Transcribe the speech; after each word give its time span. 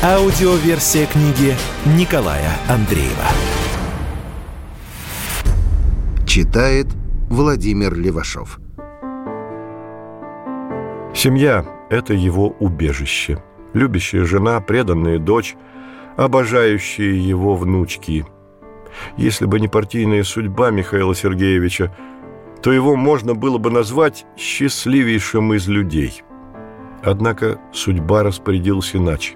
Аудиоверсия 0.00 1.06
книги 1.06 1.56
Николая 1.84 2.52
Андреева. 2.68 3.26
Читает 6.24 6.86
Владимир 7.28 7.96
Левашов. 7.96 8.60
Семья– 11.12 11.66
это 11.90 12.14
его 12.14 12.54
убежище. 12.60 13.42
Любящая 13.72 14.24
жена, 14.24 14.60
преданная 14.60 15.18
дочь, 15.18 15.56
обожающие 16.16 17.18
его 17.18 17.56
внучки. 17.56 18.24
Если 19.16 19.46
бы 19.46 19.58
не 19.58 19.66
партийная 19.66 20.22
судьба 20.22 20.70
Михаила 20.70 21.12
Сергеевича, 21.12 21.92
то 22.62 22.70
его 22.70 22.94
можно 22.94 23.34
было 23.34 23.58
бы 23.58 23.72
назвать 23.72 24.26
счастливейшим 24.36 25.54
из 25.54 25.66
людей. 25.66 26.22
Однако 27.02 27.58
судьба 27.72 28.22
распорядилась 28.22 28.94
иначе. 28.94 29.34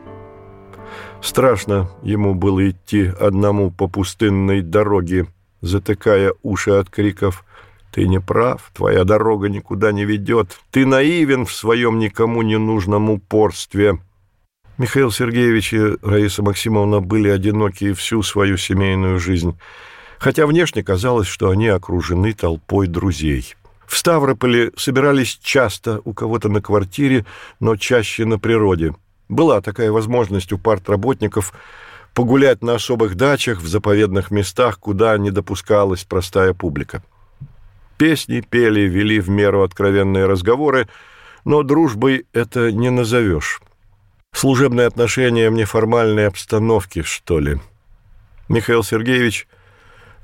Страшно 1.23 1.91
ему 2.03 2.35
было 2.35 2.71
идти 2.71 3.05
одному 3.07 3.71
по 3.71 3.89
пустынной 3.89 4.61
дороге, 4.61 5.27
затыкая 5.61 6.35
уши 6.43 6.73
от 6.73 6.91
криков 6.91 7.45
«Ты 7.93 8.09
не 8.09 8.21
прав, 8.21 8.71
твоя 8.75 9.05
дорога 9.05 9.49
никуда 9.49 9.93
не 9.93 10.05
ведет, 10.05 10.59
ты 10.71 10.87
наивен 10.87 11.45
в 11.47 11.53
своем 11.53 11.99
никому 11.99 12.43
не 12.43 12.59
нужном 12.59 13.11
упорстве». 13.11 13.99
Михаил 14.79 15.11
Сергеевич 15.11 15.75
и 15.75 15.97
Раиса 16.03 16.43
Максимовна 16.43 17.01
были 17.01 17.29
одиноки 17.29 17.93
всю 17.93 18.23
свою 18.23 18.57
семейную 18.57 19.19
жизнь– 19.19 19.59
хотя 20.23 20.47
внешне 20.47 20.85
казалось, 20.85 21.27
что 21.27 21.51
они 21.51 21.67
окружены 21.67 22.33
толпой 22.33 22.87
друзей. 22.87 23.57
В 23.89 23.97
Ставрополе 23.97 24.71
собирались 24.77 25.37
часто 25.43 26.01
у 26.05 26.15
кого-то 26.15 26.49
на 26.49 26.63
квартире, 26.63 27.27
но 27.59 27.75
чаще 27.77 28.25
на 28.25 28.39
природе. 28.39 28.95
Была 29.33 29.63
такая 29.63 29.91
возможность 29.91 30.53
у 30.53 30.59
партработников 30.59 31.55
погулять 32.13 32.63
на 32.63 32.75
особых 32.75 33.15
дачах 33.15 33.63
в 33.63 33.67
заповедных 33.67 34.31
местах, 34.31 34.79
куда 34.79 35.17
не 35.17 35.31
допускалась 35.31 36.05
простая 36.05 36.53
публика. 36.53 37.03
Песни 37.97 38.43
пели, 38.43 38.81
вели 38.81 39.21
в 39.21 39.31
меру 39.31 39.63
откровенные 39.63 40.27
разговоры, 40.27 40.87
но 41.47 41.63
дружбой 41.63 42.27
это 42.35 42.71
не 42.73 42.91
назовешь. 42.91 43.63
Служебные 44.35 44.87
отношения 44.87 45.49
в 45.49 45.55
неформальной 45.55 46.27
обстановке, 46.27 47.03
что 47.03 47.39
ли. 47.39 47.59
Михаил 48.51 48.83
Сергеевич– 48.83 49.49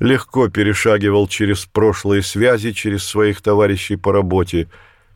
легко 0.00 0.48
перешагивал 0.48 1.28
через 1.28 1.64
прошлые 1.64 2.22
связи, 2.22 2.72
через 2.72 3.04
своих 3.04 3.40
товарищей 3.40 3.96
по 3.96 4.12
работе. 4.12 4.68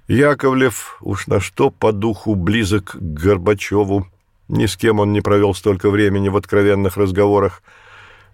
Яковлев 0.08 0.98
уж 1.00 1.26
на 1.26 1.40
что 1.40 1.70
по 1.70 1.92
духу 1.92 2.34
близок 2.34 2.92
к 2.92 2.96
Горбачеву. 2.96 4.06
Ни 4.48 4.66
с 4.66 4.76
кем 4.76 5.00
он 5.00 5.12
не 5.12 5.20
провел 5.20 5.54
столько 5.54 5.90
времени 5.90 6.28
в 6.28 6.36
откровенных 6.36 6.96
разговорах. 6.96 7.62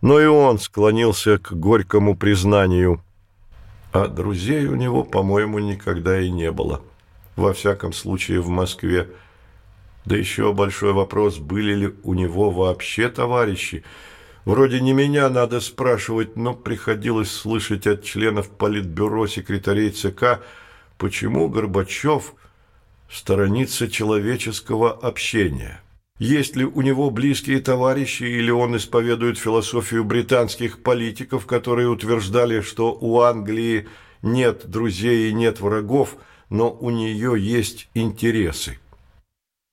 Но 0.01 0.21
и 0.21 0.27
он 0.27 0.59
склонился 0.59 1.39
к 1.39 1.53
горькому 1.53 2.17
признанию. 2.17 3.03
А 3.93 4.07
друзей 4.07 4.67
у 4.67 4.77
него, 4.77 5.05
по-моему, 5.05 5.59
никогда 5.59 6.21
и 6.21 6.31
не 6.31 6.51
было. 6.51 6.83
Во 7.37 7.53
всяком 7.53 7.93
случае, 7.93 8.41
в 8.41 8.49
Москве. 8.49 9.09
Да 10.05 10.17
еще 10.17 10.53
большой 10.53 10.93
вопрос, 10.93 11.39
были 11.39 11.75
ли 11.75 11.95
у 12.03 12.15
него 12.15 12.51
вообще 12.51 13.09
товарищи– 13.09 13.85
Вроде 14.49 14.81
не 14.81 14.95
меня 14.95 15.29
надо 15.29 15.61
спрашивать, 15.61 16.37
но 16.37 16.55
приходилось 16.55 17.31
слышать 17.31 17.87
от 17.87 18.03
членов 18.03 18.49
Политбюро 18.49 19.27
секретарей 19.27 19.91
ЦК, 19.91 20.41
почему 20.99 21.49
Горбачев 21.49 22.35
сторонится 23.11 23.89
человеческого 23.89 24.93
общения. 24.93 25.81
Есть 26.19 26.57
ли 26.57 26.65
у 26.65 26.83
него 26.83 27.11
близкие 27.11 27.61
товарищи, 27.61 28.25
или 28.25 28.51
он 28.51 28.77
исповедует 28.77 29.39
философию 29.39 30.05
британских 30.05 30.83
политиков, 30.83 31.47
которые 31.47 31.89
утверждали, 31.89 32.61
что 32.61 32.93
у 32.93 33.21
Англии 33.21 33.87
нет 34.23 34.69
друзей 34.69 35.31
и 35.31 35.33
нет 35.33 35.61
врагов, 35.61 36.17
но 36.51 36.73
у 36.73 36.91
нее 36.91 37.37
есть 37.39 37.89
интересы. 37.95 38.81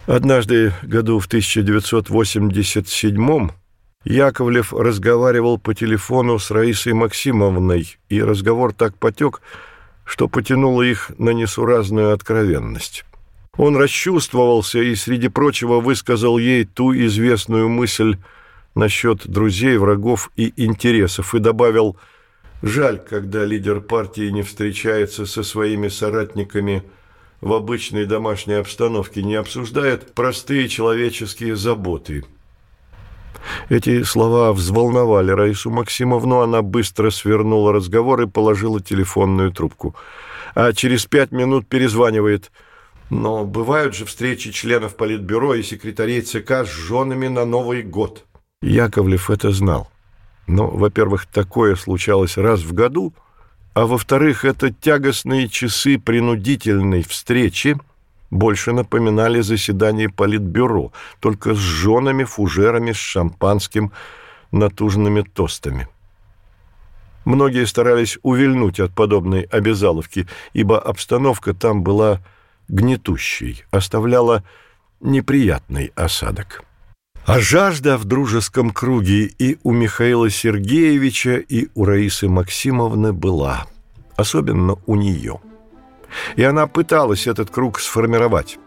Однажды, 0.05 0.71
году 0.83 1.19
в 1.19 1.25
1987 1.25 3.49
Яковлев 4.03 4.71
разговаривал 4.71 5.57
по 5.57 5.73
телефону 5.73 6.37
с 6.37 6.51
Раисой 6.51 6.93
Максимовной, 6.93 7.97
и 8.07 8.21
разговор 8.21 8.71
так 8.71 8.95
потек, 8.99 9.41
что 10.05 10.27
потянуло 10.27 10.83
их 10.83 11.11
на 11.17 11.31
несуразную 11.31 12.13
откровенность. 12.13 13.03
Он 13.57 13.75
расчувствовался 13.75 14.79
и, 14.79 14.95
среди 14.95 15.29
прочего, 15.29 15.79
высказал 15.79 16.37
ей 16.37 16.65
ту 16.65 16.93
известную 16.93 17.69
мысль 17.69 18.17
насчет 18.75 19.27
друзей, 19.27 19.77
врагов 19.77 20.31
и 20.35 20.53
интересов, 20.57 21.33
и 21.33 21.39
добавил 21.39 21.97
«Жаль, 22.61 22.99
когда 22.99 23.45
лидер 23.45 23.81
партии 23.81 24.29
не 24.29 24.43
встречается 24.43 25.25
со 25.25 25.43
своими 25.43 25.87
соратниками 25.87 26.83
в 27.41 27.53
обычной 27.53 28.05
домашней 28.05 28.55
обстановке, 28.55 29.23
не 29.23 29.35
обсуждает 29.35 30.13
простые 30.13 30.67
человеческие 30.67 31.55
заботы». 31.55 32.23
Эти 33.69 34.03
слова 34.03 34.53
взволновали 34.53 35.31
Раису 35.31 35.69
Максимовну, 35.69 36.41
она 36.41 36.61
быстро 36.61 37.09
свернула 37.09 37.73
разговор 37.73 38.21
и 38.21 38.27
положила 38.27 38.81
телефонную 38.81 39.51
трубку. 39.51 39.95
А 40.53 40.73
через 40.73 41.05
пять 41.05 41.31
минут 41.31 41.67
перезванивает. 41.67 42.51
Но 43.09 43.45
бывают 43.45 43.95
же 43.95 44.05
встречи 44.05 44.51
членов 44.51 44.95
Политбюро 44.95 45.55
и 45.55 45.63
секретарей 45.63 46.21
ЦК 46.21 46.65
с 46.65 46.69
женами 46.69 47.27
на 47.27 47.45
Новый 47.45 47.83
год. 47.83 48.25
Яковлев 48.61 49.29
это 49.29 49.51
знал. 49.51 49.89
Но, 50.47 50.67
во-первых, 50.67 51.25
такое 51.25 51.75
случалось 51.75 52.37
раз 52.37 52.61
в 52.61 52.73
году, 52.73 53.13
а 53.73 53.85
во-вторых, 53.85 54.45
это 54.45 54.71
тягостные 54.71 55.49
часы 55.49 55.99
принудительной 55.99 57.03
встречи– 57.03 57.77
больше 58.35 58.73
напоминали 58.73 59.41
заседание 59.41 60.09
политбюро, 60.09 60.91
только 61.19 61.55
с 61.55 61.57
женами, 61.57 62.23
фужерами, 62.23 62.91
с 62.91 62.97
шампанским, 62.97 63.91
натужными 64.51 65.21
тостами. 65.21 65.87
Многие 67.25 67.65
старались 67.65 68.19
увильнуть 68.21 68.79
от 68.79 68.93
подобной 68.93 69.41
обязаловки, 69.41 70.27
ибо 70.53 70.79
обстановка 70.79 71.53
там 71.53 71.83
была 71.83 72.21
гнетущей, 72.67 73.63
оставляла 73.71 74.43
неприятный 74.99 75.91
осадок. 75.95 76.63
А 77.25 77.39
жажда 77.39 77.97
в 77.97 78.05
дружеском 78.05 78.69
круге 78.69 79.25
и 79.25 79.57
у 79.63 79.71
Михаила 79.71 80.29
Сергеевича, 80.29 81.37
и 81.37 81.69
у 81.73 81.85
Раисы 81.85 82.29
Максимовны 82.29 83.13
была, 83.13 83.65
особенно 84.15 84.77
у 84.85 84.95
нее– 84.95 85.39
и 86.35 86.43
она 86.43 86.67
пыталась 86.67 87.27
этот 87.27 87.49
круг 87.49 87.79
сформировать. 87.79 88.57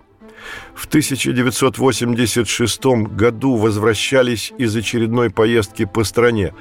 В 0.74 0.86
1986 0.86 2.84
году 3.10 3.56
возвращались 3.56 4.52
из 4.56 4.74
очередной 4.76 5.30
поездки 5.30 5.84
по 5.84 6.04
стране. 6.04 6.54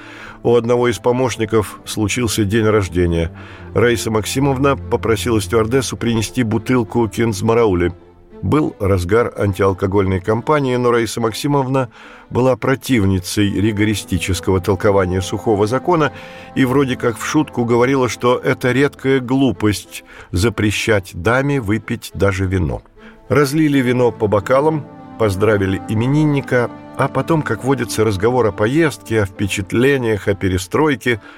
У 0.44 0.56
одного 0.56 0.90
из 0.90 0.98
помощников 0.98 1.80
случился 1.86 2.44
день 2.44 2.66
рождения. 2.66 3.32
Раиса 3.74 4.12
Максимовна 4.12 4.76
попросила 4.76 5.40
стюардессу 5.40 5.96
принести 5.98 6.44
бутылку 6.44 7.08
кинзмараули– 7.08 7.94
был 8.42 8.76
разгар 8.80 9.34
антиалкогольной 9.38 10.20
кампании, 10.20 10.76
но 10.76 10.92
Раиса 10.92 11.22
Максимовна 11.22 11.90
была 12.30 12.56
противницей 12.56 13.50
ригористического 13.50 14.60
толкования 14.60 15.22
сухого 15.22 15.68
закона 15.68 16.12
и 16.56 16.66
вроде 16.66 16.96
как 16.96 17.18
в 17.18 17.26
шутку 17.26 17.66
говорила, 17.66 18.10
что 18.10 18.38
это 18.38 18.72
редкая 18.72 19.20
глупость 19.20 20.04
запрещать 20.32 21.12
даме 21.14 21.62
выпить 21.62 22.12
даже 22.14 22.46
вино. 22.46 22.82
Разлили 23.30 23.80
вино 23.80 24.12
по 24.12 24.28
бокалам, 24.28 24.86
поздравили 25.20 25.82
именинника, 25.90 26.70
а 26.98 27.08
потом, 27.08 27.42
как 27.42 27.64
водится, 27.64 28.04
разговор 28.04 28.48
о 28.48 28.52
поездке, 28.52 29.22
о 29.22 29.26
впечатлениях, 29.26 30.28
о 30.28 30.36
перестройке– 30.36 31.22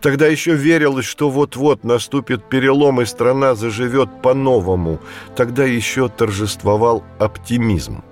Тогда 0.00 0.26
еще 0.26 0.54
верилось, 0.54 1.04
что 1.04 1.30
вот-вот 1.30 1.84
наступит 1.84 2.48
перелом, 2.48 3.00
и 3.00 3.04
страна 3.04 3.54
заживет 3.54 4.22
по-новому. 4.22 5.00
Тогда 5.36 5.64
еще 5.64 6.08
торжествовал 6.08 7.04
оптимизм. 7.18 8.02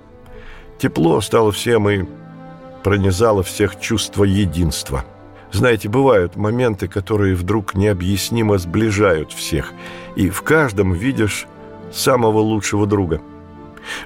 Тепло 0.79 1.21
стало 1.21 1.51
всем, 1.51 1.89
и 1.89 2.05
пронизало 2.83 3.43
всех 3.43 3.79
чувство 3.79 4.23
единства. 4.23 5.03
Знаете, 5.51 5.89
бывают 5.89 6.35
моменты, 6.35 6.87
которые 6.87 7.35
вдруг 7.35 7.73
необъяснимо 7.73 8.57
сближают 8.57 9.31
всех, 9.31 9.73
и 10.15 10.29
в 10.29 10.41
каждом 10.41 10.93
видишь 10.93 11.47
самого 11.91 12.39
лучшего 12.39 12.85
друга. 12.85 13.21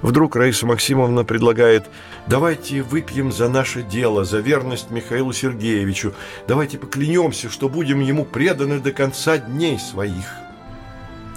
Вдруг 0.01 0.35
Раиса 0.35 0.65
Максимовна 0.65 1.23
предлагает 1.23 1.85
«Давайте 2.27 2.81
выпьем 2.81 3.31
за 3.31 3.49
наше 3.49 3.83
дело, 3.83 4.23
за 4.25 4.39
верность 4.39 4.91
Михаилу 4.91 5.33
Сергеевичу. 5.33 6.13
Давайте 6.47 6.77
поклянемся, 6.77 7.49
что 7.49 7.69
будем 7.69 7.99
ему 7.99 8.25
преданы 8.25 8.79
до 8.79 8.91
конца 8.91 9.37
дней 9.37 9.79
своих». 9.79 10.25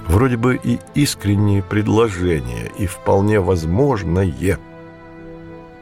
Вроде 0.07 0.37
бы 0.37 0.61
и 0.63 0.79
искреннее 0.95 1.63
предложение, 1.63 2.71
и 2.79 2.87
вполне 2.87 3.41
возможное. 3.41 4.59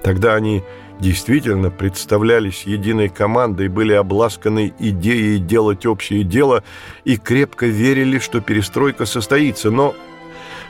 Тогда 0.02 0.34
они 0.34 0.62
действительно 1.00 1.70
представлялись 1.70 2.62
единой 2.62 3.08
командой, 3.08 3.68
были 3.68 3.92
обласканы 3.92 4.72
идеей 4.78 5.38
делать 5.38 5.84
общее 5.84 6.22
дело 6.22 6.62
и 7.04 7.16
крепко 7.16 7.66
верили, 7.66 8.18
что 8.18 8.40
перестройка 8.40 9.04
состоится. 9.04 9.70
Но 9.70 9.94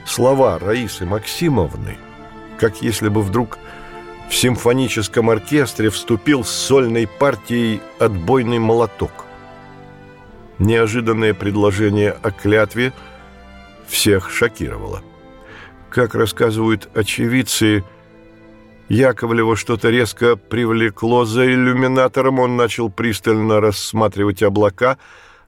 слова 0.06 0.58
Раисы 0.58 1.06
Максимовны, 1.06 1.96
как 2.58 2.82
если 2.82 3.08
бы 3.08 3.22
вдруг 3.22 3.58
в 4.28 4.34
симфоническом 4.34 5.31
оркестре 5.31 5.90
вступил 5.90 6.44
с 6.44 6.50
сольной 6.50 7.06
партией 7.06 7.81
отбойный 7.99 8.58
молоток. 8.58 9.12
Неожиданное 10.58 11.34
предложение 11.34 12.10
о 12.22 12.31
клятве– 12.31 12.93
всех 13.93 14.31
шокировало. 14.31 15.02
Как 15.90 16.14
рассказывают 16.14 16.88
очевидцы, 16.94 17.84
Яковлева 18.88 19.56
что-то 19.56 19.90
резко 19.90 20.37
привлекло 20.37 21.25
за 21.25 21.46
иллюминатором, 21.46 22.38
он 22.38 22.56
начал 22.56 22.90
пристально 22.90 23.60
рассматривать 23.60 24.43
облака, 24.43 24.99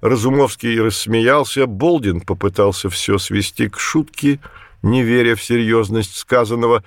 Разумовский 0.05 0.79
рассмеялся, 0.79 1.67
Болдин 1.67 2.21
попытался 2.21 2.91
все 2.91 3.17
свести 3.17 3.71
к 3.71 3.81
шутке, 3.81 4.39
не 4.83 5.03
веря 5.03 5.35
в 5.35 5.43
серьезность 5.43 6.17
сказанного, 6.17 6.85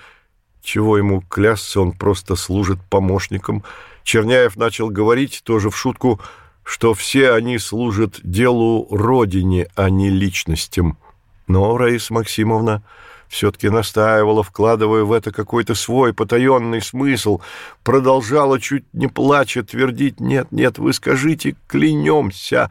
чего 0.61 0.99
ему 0.99 1.21
клясться, 1.21 1.81
он 1.81 1.93
просто 1.93 2.35
служит 2.35 2.77
помощником. 2.91 3.63
Черняев 4.03 4.55
начал 4.55 4.89
говорить, 4.89 5.41
тоже 5.43 5.71
в 5.71 5.75
шутку, 5.75 6.21
что 6.63 6.93
все 6.93 7.31
они 7.31 7.57
служат 7.57 8.19
делу 8.21 8.87
Родине, 8.91 9.67
а 9.73 9.89
не 9.89 10.11
личностям. 10.11 10.99
Но 11.47 11.75
Раиса 11.75 12.13
Максимовна 12.13 12.83
все-таки 13.29 13.69
настаивала, 13.69 14.43
вкладывая 14.43 15.05
в 15.05 15.11
это 15.11 15.31
какой-то 15.31 15.73
свой 15.73 16.13
потаенный 16.13 16.83
смысл, 16.83 17.41
продолжала, 17.83 18.61
чуть 18.61 18.85
не 18.93 19.07
плача, 19.07 19.63
твердить 19.63 20.19
«Нет, 20.19 20.51
нет, 20.51 20.77
вы 20.77 20.93
скажите, 20.93 21.55
клянемся!» 21.65 22.69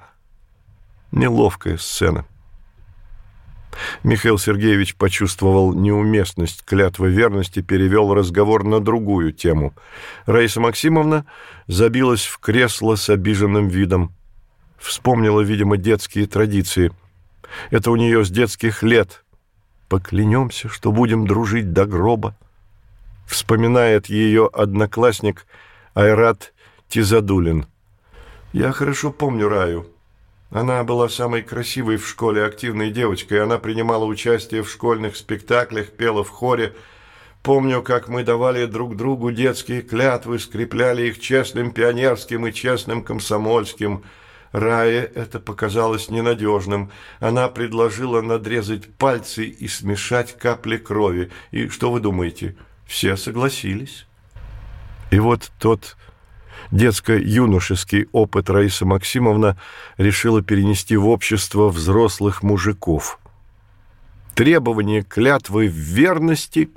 Неловкая 1.17 1.79
сцена. 1.79 2.27
Михаил 4.03 4.37
Сергеевич 4.37 4.97
почувствовал 4.97 5.73
неуместность 5.73 6.63
клятвы 6.63 7.09
верности, 7.09 7.63
перевел 7.63 8.13
разговор 8.13 8.65
на 8.65 8.81
другую 8.81 9.33
тему. 9.33 9.73
Раиса 10.27 10.61
Максимовна 10.61 11.25
забилась 11.69 12.27
в 12.27 12.39
кресло 12.39 12.97
с 12.97 13.09
обиженным 13.09 13.69
видом. 13.69 14.15
Вспомнила, 14.79 15.41
видимо, 15.41 15.79
детские 15.79 16.27
традиции– 16.27 16.93
это 17.71 17.91
у 17.91 17.97
нее 17.97 18.23
с 18.23 18.31
детских 18.31 18.83
лет. 18.83 19.25
Поклянемся, 19.89 20.69
что 20.69 20.93
будем 20.93 21.27
дружить 21.27 21.73
до 21.73 21.87
гроба. 21.87 22.37
Вспоминает 23.27 24.11
ее 24.11 24.51
одноклассник 24.53 25.47
Айрат 25.95 26.53
Тизадулин. 26.91 27.65
Я 28.53 28.73
хорошо 28.73 29.13
помню 29.13 29.49
Раю. 29.49 29.87
Она 30.51 30.85
была 30.85 31.09
самой 31.09 31.43
красивой 31.43 31.97
в 31.97 32.09
школе 32.09 32.45
активной 32.45 32.91
девочкой. 32.91 33.43
Она 33.43 33.59
принимала 33.59 34.05
участие 34.05 34.63
в 34.63 34.71
школьных 34.71 35.17
спектаклях, 35.17 35.91
пела 35.91 36.23
в 36.25 36.31
хоре. 36.31 36.75
Помню, 37.43 37.83
как 37.83 38.09
мы 38.09 38.25
давали 38.25 38.67
друг 38.67 38.97
другу 38.97 39.31
детские 39.33 39.83
клятвы, 39.83 40.39
скрепляли 40.39 41.09
их 41.09 41.21
честным 41.21 41.73
пионерским 41.73 42.47
и 42.47 42.53
честным 42.53 43.03
комсомольским– 43.03 44.05
Рае 44.57 45.05
это 45.15 45.39
показалось 45.39 46.09
ненадежным. 46.09 46.91
Она 47.21 47.49
предложила 47.49 48.23
надрезать 48.23 48.93
пальцы 48.95 49.45
и 49.45 49.69
смешать 49.69 50.37
капли 50.39 50.79
крови. 50.79 51.31
И 51.51 51.69
что 51.69 51.91
вы 51.91 52.01
думаете? 52.01 52.57
Все 52.87 53.17
согласились. 53.17 54.07
И 55.11 55.19
вот 55.19 55.51
тот 55.59 55.97
детско-юношеский 56.71 58.07
опыт 58.13 58.51
Раиса 58.51 58.85
Максимовна 58.87 59.59
решила 59.97 60.43
перенести 60.43 60.97
в 60.97 61.09
общество 61.09 61.69
взрослых 61.69 62.43
мужиков. 62.43 63.19
Требование 64.35 65.03
клятвы 65.03 65.69
в 65.69 65.75
верности 65.75 66.71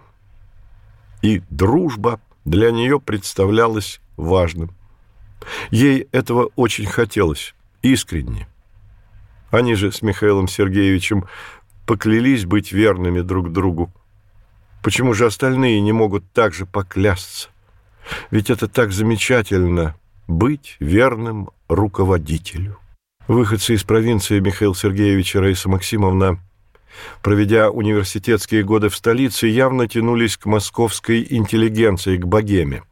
и 1.21 1.41
дружба 1.49 2.19
для 2.45 2.71
нее 2.71 2.99
представлялось 2.99 3.99
важным. 4.15 4.71
Ей 5.71 6.07
этого 6.11 6.51
очень 6.55 6.85
хотелось 6.85 7.53
искренне. 7.81 8.47
Они 9.51 9.75
же 9.75 9.91
с 9.91 10.01
Михаилом 10.01 10.47
Сергеевичем 10.47 11.25
поклялись 11.85 12.45
быть 12.45 12.71
верными 12.71 13.21
друг 13.21 13.51
другу. 13.51 13.91
Почему 14.83 15.13
же 15.13 15.25
остальные 15.25 15.81
не 15.81 15.91
могут 15.91 16.23
так 16.31 16.53
же 16.53 16.65
поклясться? 16.65 17.49
Ведь 18.31 18.49
это 18.49 18.67
так 18.67 18.91
замечательно— 18.91 19.95
быть 20.27 20.77
верным 20.79 21.49
руководителю. 21.67 22.77
Выходцы 23.27 23.75
из 23.75 23.83
провинции 23.83 24.39
Михаил 24.39 24.73
Сергеевич 24.73 25.35
и 25.35 25.39
Раиса 25.39 25.69
Максимовна, 25.69 26.39
проведя 27.21 27.69
университетские 27.69 28.63
годы 28.63 28.89
в 28.89 28.95
столице, 28.95 29.47
явно 29.47 29.87
тянулись 29.87 30.37
к 30.37 30.45
московской 30.45 31.25
интеллигенции, 31.29 32.17
к 32.17 32.25
богеме. 32.25 32.83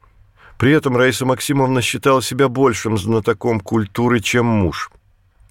При 0.57 0.71
этом 0.71 0.97
Раиса 0.97 1.25
Максимовна 1.25 1.81
считала 1.81 2.21
себя 2.21 2.49
большим 2.49 2.97
знатоком 2.97 3.59
культуры, 3.59 4.19
чем 4.19 4.45
муж. 4.45 4.91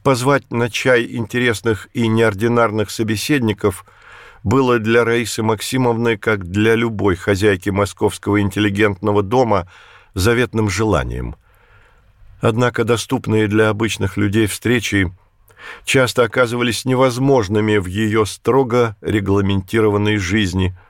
Позвать 0.02 0.50
на 0.52 0.70
чай 0.70 1.06
интересных 1.16 1.88
и 1.92 2.06
неординарных 2.06 2.90
собеседников 2.90 3.84
было 4.46 4.78
для 4.78 5.04
Раисы 5.04 5.42
Максимовны, 5.42 6.16
как 6.16 6.46
для 6.46 6.76
любой 6.76 7.16
хозяйки 7.16 7.70
московского 7.70 8.40
интеллигентного 8.40 9.24
дома, 9.24 9.68
заветным 10.14 10.70
желанием. 10.70 11.34
Однако 12.40 12.84
доступные 12.84 13.48
для 13.48 13.70
обычных 13.70 14.16
людей 14.16 14.46
встречи 14.46 15.12
часто 15.84 16.22
оказывались 16.22 16.84
невозможными 16.84 17.78
в 17.78 17.86
ее 17.86 18.24
строго 18.24 18.96
регламентированной 19.00 20.16
жизни– 20.16 20.74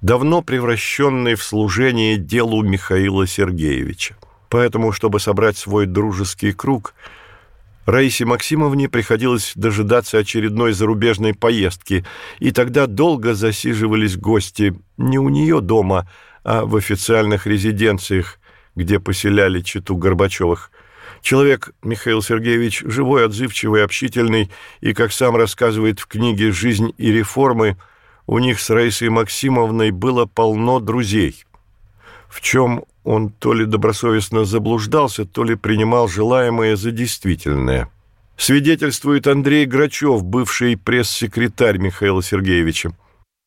давно 0.00 0.42
превращенный 0.42 1.36
в 1.36 1.42
служение 1.42 2.16
делу 2.18 2.62
Михаила 2.62 3.26
Сергеевича. 3.26 4.16
Поэтому, 4.48 4.92
чтобы 4.92 5.20
собрать 5.20 5.56
свой 5.56 5.86
дружеский 5.86 6.52
круг, 6.52 6.94
Раисе 7.86 8.24
Максимовне 8.24 8.88
приходилось 8.88 9.52
дожидаться 9.54 10.18
очередной 10.18 10.72
зарубежной 10.72 11.34
поездки, 11.34 12.04
и 12.38 12.50
тогда 12.50 12.86
долго 12.86 13.34
засиживались 13.34 14.16
гости 14.16 14.78
не 14.96 15.18
у 15.18 15.28
нее 15.28 15.60
дома, 15.60 16.08
а 16.44 16.64
в 16.64 16.76
официальных 16.76 17.46
резиденциях, 17.46 18.38
где 18.76 19.00
поселяли 19.00 19.60
читу 19.60 19.96
Горбачевых. 19.96 20.70
Человек 21.22 21.74
Михаил 21.82 22.22
Сергеевич 22.22 22.82
живой, 22.84 23.26
отзывчивый, 23.26 23.84
общительный, 23.84 24.50
и, 24.80 24.94
как 24.94 25.12
сам 25.12 25.36
рассказывает 25.36 26.00
в 26.00 26.06
книге 26.06 26.52
«Жизнь 26.52 26.94
и 26.96 27.10
реформы», 27.10 27.76
у 28.26 28.38
них 28.38 28.60
с 28.60 28.70
Раисой 28.70 29.08
Максимовной 29.08 29.90
было 29.90 30.24
полно 30.24 30.78
друзей. 30.80 31.44
В 32.28 32.40
чем 32.40 32.84
он 33.04 33.30
то 33.30 33.52
ли 33.52 33.64
добросовестно 33.64 34.44
заблуждался, 34.44 35.24
то 35.24 35.44
ли 35.44 35.54
принимал 35.54 36.08
желаемое 36.08 36.76
за 36.76 36.90
действительное. 36.90 37.90
Свидетельствует 38.36 39.26
Андрей 39.26 39.66
Грачев, 39.66 40.22
бывший 40.22 40.76
пресс-секретарь 40.76 41.78
Михаила 41.78 42.22
Сергеевича. 42.22 42.92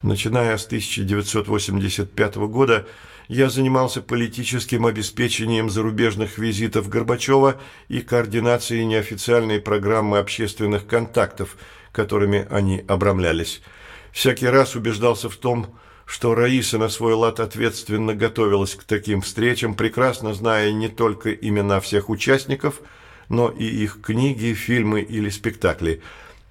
Начиная 0.01 0.57
с 0.57 0.65
1985 0.65 2.35
года 2.35 2.85
я 3.27 3.49
занимался 3.49 4.01
политическим 4.01 4.85
обеспечением 4.85 5.69
зарубежных 5.69 6.37
визитов 6.37 6.89
Горбачева 6.89 7.55
и 7.87 8.01
координацией 8.01 8.85
неофициальной 8.85 9.59
программы 9.59 10.19
общественных 10.19 10.85
контактов, 10.85 11.57
которыми 11.91 12.47
они 12.49 12.83
обрамлялись– 12.87 13.61
всякий 14.13 14.47
раз 14.47 14.75
убеждался 14.75 15.27
в 15.27 15.35
том, 15.35 15.75
что 16.05 16.35
Раиса 16.35 16.77
на 16.77 16.89
свой 16.89 17.13
лад 17.13 17.39
ответственно 17.39 18.13
готовилась 18.13 18.75
к 18.75 18.83
таким 18.83 19.21
встречам, 19.21 19.75
прекрасно 19.75 20.33
зная 20.33 20.71
не 20.71 20.89
только 20.89 21.31
имена 21.33 21.79
всех 21.79 22.09
участников, 22.09 22.81
но 23.29 23.49
и 23.49 23.65
их 23.65 24.01
книги, 24.01 24.53
фильмы 24.53 25.01
или 25.01 25.29
спектакли. 25.29 26.01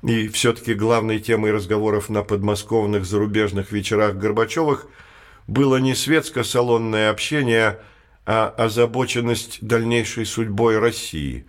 И 0.02 0.28
все-таки 0.28 0.74
главной 0.74 1.20
темой 1.20 1.52
разговоров 1.52 2.08
на 2.08 2.22
подмосковных 2.22 3.04
зарубежных 3.04 3.70
вечерах 3.70 4.16
Горбачевых 4.16 4.86
было 5.46 5.76
не 5.76 5.94
светско-салонное 5.94 7.10
общение, 7.10 7.78
а 8.26 8.48
озабоченность 8.48 9.58
дальнейшей 9.60 10.26
судьбой 10.26 10.78
России. 10.78 11.44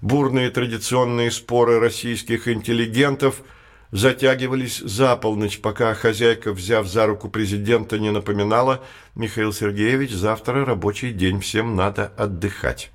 Бурные 0.00 0.50
традиционные 0.50 1.30
споры 1.30 1.80
российских 1.80 2.48
интеллигентов 2.48 3.42
затягивались 3.90 4.78
за 4.78 5.16
полночь, 5.16 5.60
пока 5.60 5.94
хозяйка, 5.94 6.52
взяв 6.52 6.86
за 6.86 7.06
руку 7.06 7.28
президента, 7.28 7.98
не 7.98 8.10
напоминала 8.10 8.82
«Михаил 9.14 9.52
Сергеевич, 9.52 10.12
завтра 10.12 10.64
рабочий 10.64 11.12
день, 11.12 11.40
всем 11.40 11.76
надо 11.76 12.12
отдыхать». 12.16 12.90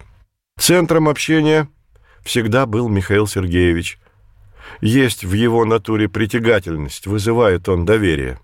Центром 0.60 1.10
общения 1.10 1.68
всегда 2.24 2.66
был 2.66 2.90
Михаил 2.90 3.28
Сергеевич. 3.28 4.00
Есть 4.82 5.24
в 5.24 5.34
его 5.34 5.66
натуре 5.66 6.10
притягательность, 6.10 7.08
вызывает 7.08 7.68
он 7.70 7.86
доверие. 7.86 8.40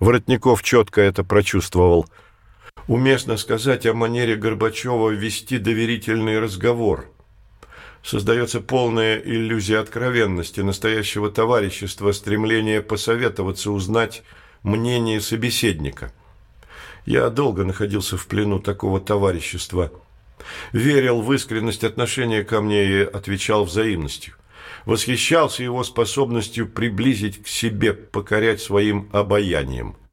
Воротников 0.00 0.62
четко 0.62 1.00
это 1.00 1.24
прочувствовал– 1.24 2.06
Уместно 2.86 3.38
сказать 3.38 3.86
о 3.86 3.94
манере 3.94 4.36
Горбачева 4.36 5.10
вести 5.10 5.58
доверительный 5.58 6.38
разговор. 6.38 7.10
Создается 8.04 8.60
полная 8.60 9.16
иллюзия 9.18 9.78
откровенности, 9.78 10.60
настоящего 10.60 11.30
товарищества, 11.30 12.12
стремление 12.12 12.82
посоветоваться, 12.82 13.70
узнать 13.70 14.22
мнение 14.62 15.22
собеседника. 15.22 16.12
Я 17.06 17.30
долго 17.30 17.64
находился 17.64 18.18
в 18.18 18.26
плену 18.26 18.60
такого 18.60 19.00
товарищества. 19.00 19.90
Верил 20.72 21.22
в 21.22 21.32
искренность 21.32 21.82
отношения 21.82 22.44
ко 22.44 22.60
мне 22.60 22.84
и 22.84 23.00
отвечал 23.00 23.64
взаимностью. 23.64 24.34
Восхищался 24.84 25.62
его 25.62 25.82
способностью 25.82 26.68
приблизить 26.68 27.42
к 27.42 27.48
себе, 27.48 27.94
покорять 27.94 28.60
своим 28.60 29.08
обаянием– 29.12 29.96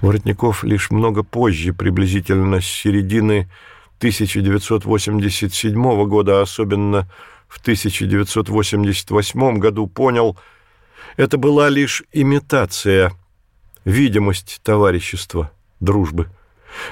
Воротников 0.00 0.64
лишь 0.64 0.90
много 0.90 1.22
позже, 1.22 1.74
приблизительно 1.74 2.60
с 2.60 2.66
середины 2.66 3.50
1987 4.00 6.06
года, 6.06 6.40
особенно 6.40 7.06
в 7.48 7.60
1988 7.60 9.58
году, 9.58 9.86
понял, 9.86 10.38
это 11.18 11.36
была 11.36 11.68
лишь 11.68 12.02
имитация, 12.10 13.12
видимость 13.84 14.60
товарищества, 14.62 15.52
дружбы. 15.80 16.30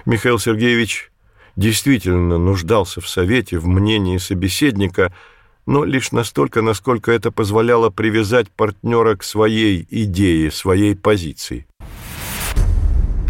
Михаил 0.04 0.38
Сергеевич 0.38 1.10
действительно 1.56 2.36
нуждался 2.36 3.00
в 3.00 3.08
совете, 3.08 3.58
в 3.58 3.66
мнении 3.66 4.18
собеседника, 4.18 5.14
но 5.64 5.84
лишь 5.84 6.12
настолько, 6.12 6.60
насколько 6.60 7.10
это 7.10 7.32
позволяло 7.32 7.88
привязать 7.88 8.50
партнера 8.50 9.16
к 9.16 9.24
своей 9.24 9.88
идее, 9.90 10.50
своей 10.50 10.94
позиции. 10.94 11.66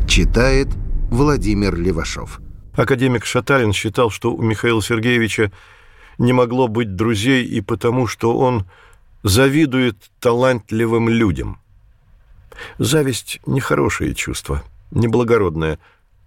Читает 0.09 0.67
Владимир 1.11 1.77
Левашов. 1.77 2.41
Академик 2.79 3.25
Шаталин 3.25 3.73
считал, 3.73 4.09
что 4.09 4.33
у 4.33 4.41
Михаила 4.41 4.81
Сергеевича 4.81 5.51
не 6.17 6.33
могло 6.33 6.69
быть 6.69 6.95
друзей 6.95 7.45
и 7.45 7.61
потому, 7.61 8.07
что 8.07 8.39
он 8.39 8.67
завидует 9.25 9.97
талантливым 10.21 11.09
людям. 11.09 11.61
Зависть– 12.79 13.41
нехорошее 13.47 14.15
чувство, 14.15 14.63
неблагородное, 14.93 15.81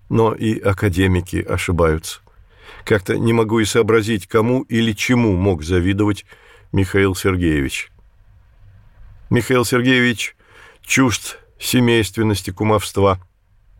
но 0.09 0.33
и 0.33 0.59
академики 0.59 1.37
ошибаются. 1.37 2.19
Как-то 2.83 3.17
не 3.17 3.31
могу 3.31 3.61
и 3.61 3.65
сообразить, 3.65 4.27
кому 4.27 4.63
или 4.63 4.91
чему 4.91 5.37
мог 5.37 5.63
завидовать 5.63 6.25
Михаил 6.73 7.15
Сергеевич. 7.15 7.93
Михаил 9.29 9.63
Сергеевич 9.63 10.35
чужд 10.81 11.39
семейственности, 11.57 12.51
кумовства– 12.51 13.21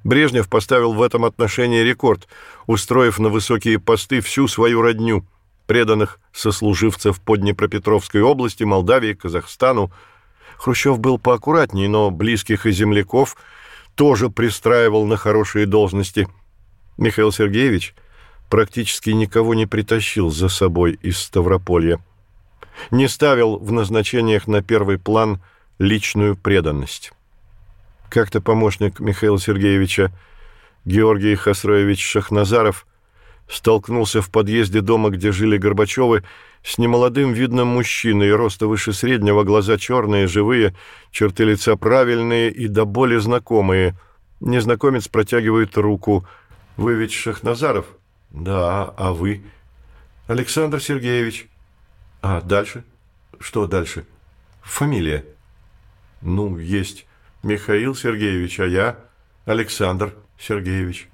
Брежнев 0.03 0.50
поставил 0.50 0.93
в 0.93 1.01
этом 1.01 1.25
отношении 1.25 1.81
рекорд, 1.81 2.27
устроив 2.65 3.20
на 3.20 3.29
высокие 3.29 3.79
посты 3.79 4.22
всю 4.22 4.48
свою 4.48 4.81
родню, 4.81 5.25
преданных 5.67 6.20
сослуживцев 6.34 7.22
по 7.22 7.38
Днепропетровской 7.38 8.22
области, 8.22 8.63
Молдавии, 8.63 9.13
Казахстану. 9.13 9.91
Хрущев 10.58 11.00
был 11.00 11.17
поаккуратнее, 11.17 11.88
но 11.88 12.12
близких 12.12 12.65
и 12.65 12.72
земляков 12.72 13.38
тоже 13.96 14.29
пристраивал 14.29 15.05
на 15.05 15.17
хорошие 15.17 15.65
должности. 15.65 16.27
Михаил 16.98 17.31
Сергеевич 17.31 17.96
практически 18.50 19.12
никого 19.12 19.53
не 19.53 19.65
притащил 19.65 20.29
за 20.29 20.50
собой 20.50 21.00
из 21.01 21.20
Ставрополья. 21.20 22.03
Не 22.89 23.08
ставил 23.08 23.58
в 23.58 23.72
назначениях 23.72 24.48
на 24.48 24.62
первый 24.62 24.98
план 24.98 25.41
личную 25.79 26.36
преданность. 26.36 27.12
Как-то 28.12 28.41
помощник 28.41 29.00
Михаила 29.00 29.39
Сергеевича 29.39 30.12
Георгий 30.84 31.34
Хасроевич 31.36 32.06
Шахназаров 32.06 32.86
столкнулся 33.50 34.22
в 34.22 34.30
подъезде 34.30 34.82
дома, 34.82 35.12
где 35.12 35.32
жили 35.32 35.58
Горбачевы, 35.58 36.25
с 36.62 36.77
немолодым 36.77 37.32
видным 37.32 37.70
мужчиной, 37.70 38.36
роста 38.36 38.68
выше 38.68 38.91
среднего, 38.91 39.44
глаза 39.44 39.77
черные, 39.77 40.27
живые, 40.27 40.75
черты 41.10 41.46
лица 41.46 41.77
правильные 41.77 42.51
и 42.51 42.68
до 42.68 42.84
боли 42.84 43.15
знакомые. 43.15 43.98
Незнакомец 44.41 45.08
протягивает 45.08 45.77
руку. 45.77 46.27
«Вы 46.75 46.96
ведь 46.96 47.13
Шахназаров?» 47.13 47.86
«Да, 48.30 48.94
а 48.98 49.13
вы?» 49.13 49.41
«Александр 50.27 50.82
Сергеевич». 50.82 51.48
«А 52.22 52.41
дальше?» 52.41 52.84
«Что 53.39 53.68
дальше?» 53.68 54.06
«Фамилия». 54.63 55.24
«Ну, 56.22 56.58
есть». 56.58 57.06
Михаил 57.43 57.95
Сергеевич, 57.95 58.60
а 58.60 58.65
я 58.65 58.98
Александр 59.45 60.13
Сергеевич. 60.39 61.10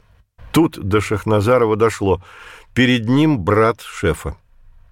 Тут 0.51 0.77
до 0.77 0.99
Шахназарова 0.99 1.75
дошло. 1.75 2.21
Перед 2.73 3.07
ним 3.07 3.39
брат 3.39 3.81
шефа. 3.81 4.35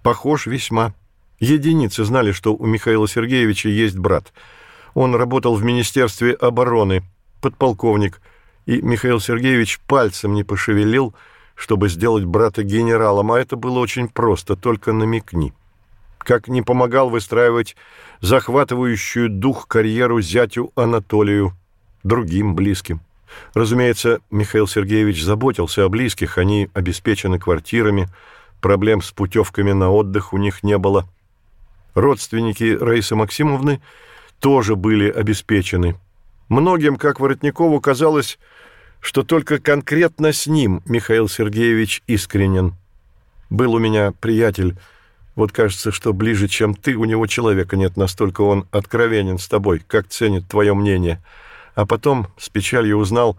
Похож 0.01 0.47
весьма. 0.47 0.93
Единицы 1.39 2.05
знали, 2.05 2.31
что 2.31 2.55
у 2.55 2.65
Михаила 2.65 3.07
Сергеевича 3.07 3.69
есть 3.69 3.97
брат. 3.97 4.31
Он 4.93 5.13
работал 5.15 5.55
в 5.55 5.63
Министерстве 5.63 6.33
обороны, 6.33 7.03
подполковник, 7.41 8.21
и 8.65 8.81
Михаил 8.81 9.19
Сергеевич 9.19 9.79
пальцем 9.87 10.33
не 10.33 10.43
пошевелил, 10.43 11.13
чтобы 11.53 11.89
сделать 11.89 12.23
брата 12.23 12.63
генералом, 12.63 13.33
а 13.33 13.39
это 13.39 13.57
было 13.57 13.79
очень 13.79 14.07
просто, 14.07 14.55
только 14.55 14.93
намекни 14.93 15.53
как 16.25 16.47
не 16.49 16.61
помогал 16.61 17.09
выстраивать 17.09 17.75
захватывающую 18.19 19.29
дух 19.29 19.67
карьеру 19.67 20.19
зятю 20.21 20.73
Анатолию, 20.75 21.53
другим 22.03 22.55
близким. 22.55 22.99
Разумеется, 23.53 24.19
Михаил 24.31 24.67
Сергеевич 24.67 25.23
заботился 25.23 25.85
о 25.85 25.89
близких, 25.89 26.37
они 26.37 26.69
обеспечены 26.73 27.39
квартирами, 27.39 28.09
проблем 28.59 29.01
с 29.01 29.11
путевками 29.11 29.71
на 29.71 29.91
отдых 29.91 30.33
у 30.33 30.37
них 30.37 30.63
не 30.63 30.77
было. 30.77 31.07
Родственники 31.93 32.75
Раисы 32.79 33.15
Максимовны 33.15 33.81
тоже 34.39 34.75
были 34.75 35.09
обеспечены. 35.09 35.95
Многим, 36.49 36.97
как 36.97 37.19
Воротникову, 37.19 37.79
казалось, 37.79 38.37
что 38.99 39.23
только 39.23 39.59
конкретно 39.59 40.33
с 40.33 40.47
ним 40.47 40.81
Михаил 40.85 41.29
Сергеевич 41.29 42.01
искренен. 42.07 42.75
Был 43.49 43.73
у 43.73 43.79
меня 43.79 44.11
приятель, 44.19 44.75
вот 45.35 45.51
кажется, 45.51 45.91
что 45.91 46.13
ближе, 46.13 46.47
чем 46.47 46.73
ты, 46.73 46.95
у 46.95 47.05
него 47.05 47.27
человека 47.27 47.75
нет, 47.75 47.97
настолько 47.97 48.41
он 48.41 48.67
откровенен 48.71 49.37
с 49.37 49.47
тобой, 49.47 49.81
как 49.85 50.07
ценит 50.07 50.47
твое 50.47 50.73
мнение. 50.73 51.21
А 51.75 51.85
потом 51.85 52.27
с 52.37 52.49
печалью 52.49 52.97
узнал, 52.97 53.37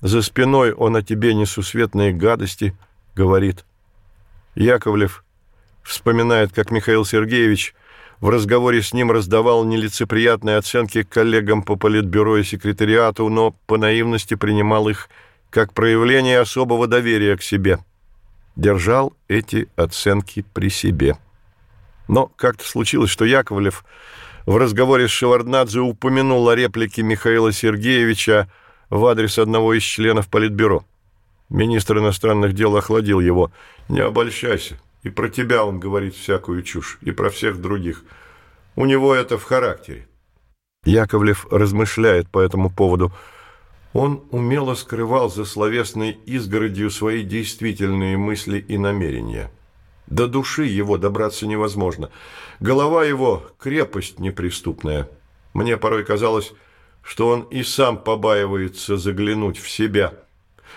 за 0.00 0.22
спиной 0.22 0.72
он 0.72 0.96
о 0.96 1.02
тебе 1.02 1.34
несусветные 1.34 2.12
гадости 2.12 2.74
говорит. 3.14 3.64
Яковлев 4.56 5.24
вспоминает, 5.84 6.52
как 6.52 6.72
Михаил 6.72 7.04
Сергеевич 7.04 7.74
в 8.18 8.28
разговоре 8.28 8.82
с 8.82 8.92
ним 8.92 9.12
раздавал 9.12 9.64
нелицеприятные 9.64 10.56
оценки 10.56 11.04
коллегам 11.04 11.62
по 11.62 11.76
политбюро 11.76 12.38
и 12.38 12.44
секретариату, 12.44 13.28
но 13.28 13.52
по 13.66 13.78
наивности 13.78 14.34
принимал 14.34 14.88
их 14.88 15.08
как 15.48 15.72
проявление 15.74 16.40
особого 16.40 16.88
доверия 16.88 17.36
к 17.36 17.42
себе– 17.42 17.78
держал 18.60 19.14
эти 19.26 19.68
оценки 19.74 20.44
при 20.52 20.68
себе. 20.68 21.16
Но 22.08 22.26
как-то 22.36 22.64
случилось, 22.64 23.10
что 23.10 23.24
Яковлев 23.24 23.84
в 24.46 24.56
разговоре 24.56 25.08
с 25.08 25.10
Шеварднадзе 25.10 25.80
упомянул 25.80 26.48
о 26.48 26.54
реплике 26.54 27.02
Михаила 27.02 27.52
Сергеевича 27.52 28.50
в 28.90 29.04
адрес 29.06 29.38
одного 29.38 29.74
из 29.74 29.82
членов 29.82 30.28
Политбюро. 30.28 30.84
Министр 31.48 31.98
иностранных 31.98 32.52
дел 32.52 32.76
охладил 32.76 33.20
его. 33.20 33.50
«Не 33.88 34.00
обольщайся. 34.00 34.78
И 35.02 35.08
про 35.08 35.28
тебя 35.30 35.64
он 35.64 35.80
говорит 35.80 36.14
всякую 36.14 36.62
чушь, 36.62 36.98
и 37.00 37.10
про 37.12 37.30
всех 37.30 37.60
других. 37.60 38.04
У 38.76 38.84
него 38.84 39.14
это 39.14 39.38
в 39.38 39.44
характере». 39.44 40.06
Яковлев 40.84 41.46
размышляет 41.50 42.28
по 42.28 42.40
этому 42.40 42.70
поводу– 42.70 43.12
он 43.92 44.22
умело 44.30 44.74
скрывал 44.74 45.30
за 45.30 45.44
словесной 45.44 46.18
изгородью 46.24 46.90
свои 46.90 47.22
действительные 47.22 48.16
мысли 48.16 48.64
и 48.66 48.78
намерения. 48.78 49.50
До 50.06 50.26
души 50.26 50.64
его 50.64 50.98
добраться 50.98 51.46
невозможно. 51.46 52.10
Голова 52.60 53.04
его– 53.04 53.44
крепость 53.58 54.18
неприступная. 54.18 55.08
Мне 55.54 55.76
порой 55.76 56.04
казалось, 56.04 56.52
что 57.02 57.28
он 57.28 57.42
и 57.42 57.62
сам 57.62 57.98
побаивается 57.98 58.96
заглянуть 58.96 59.58
в 59.58 59.68
себя. 59.68 60.14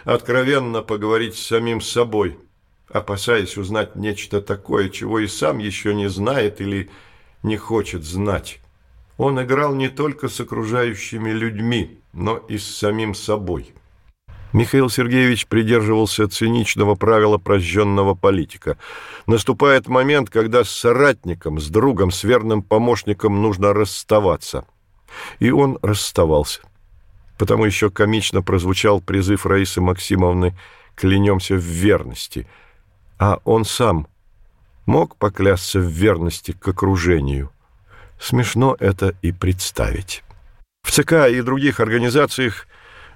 откровенно 0.05 0.82
поговорить 0.82 1.36
с 1.36 1.46
самим 1.46 1.79
собой, 1.79 2.38
опасаясь 2.89 3.58
узнать 3.58 3.96
нечто 3.96 4.41
такое, 4.41 4.89
чего 4.89 5.20
и 5.20 5.27
сам 5.27 5.60
еще 5.60 5.93
не 5.93 6.10
знает 6.10 6.60
или 6.60 6.89
не 7.43 7.58
хочет 7.58 8.03
знать. 8.03 8.60
Он 9.17 9.41
играл 9.41 9.75
не 9.75 9.89
только 9.89 10.27
с 10.27 10.39
окружающими 10.39 11.29
людьми, 11.29 12.00
но 12.13 12.38
и 12.38 12.58
с 12.58 12.65
самим 12.65 13.13
собой. 13.15 13.74
Михаил 14.53 14.88
Сергеевич 14.88 15.48
придерживался 15.48 16.27
циничного 16.29 16.93
правила 16.93 17.39
прожженного 17.39 18.13
политика. 18.13 18.77
Наступает 19.25 19.88
момент, 19.88 20.29
когда 20.29 20.63
с 20.63 20.70
соратником, 20.70 21.60
с 21.60 21.70
другом, 21.70 22.12
с 22.12 22.24
верным 22.24 22.62
помощником 22.62 23.41
нужно 23.41 23.74
расставаться. 23.74 24.65
И 25.39 25.50
он 25.50 25.79
расставался. 25.82 26.62
Потому 27.39 27.65
еще 27.65 27.89
комично 27.89 28.43
прозвучал 28.43 29.01
призыв 29.01 29.48
Раисы 29.48 29.82
Максимовны 29.82 30.55
«Клянемся 30.96 31.55
в 31.55 31.63
верности». 31.63 32.48
А 33.17 33.39
он 33.46 33.65
сам 33.65 34.08
мог 34.86 35.15
поклясться 35.15 35.79
в 35.79 35.88
верности 35.88 36.51
к 36.51 36.67
окружению. 36.67 37.51
Смешно 38.20 38.75
это 38.79 39.15
и 39.24 39.32
представить. 39.32 40.24
В 40.83 40.91
ЦК 40.91 41.27
и 41.31 41.41
других 41.41 41.79
организациях 41.79 42.67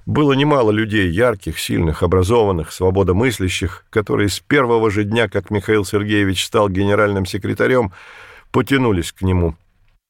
было 0.04 0.32
немало 0.32 0.70
людей, 0.70 1.10
ярких, 1.10 1.58
сильных, 1.60 2.02
образованных, 2.02 2.72
свободомыслящих, 2.72 3.84
которые 3.90 4.30
с 4.30 4.40
первого 4.40 4.90
же 4.90 5.04
дня, 5.04 5.28
как 5.28 5.50
Михаил 5.50 5.84
Сергеевич 5.84 6.44
стал 6.46 6.70
генеральным 6.70 7.26
секретарем, 7.26 7.92
потянулись 8.50 9.12
к 9.12 9.22
нему. 9.22 9.54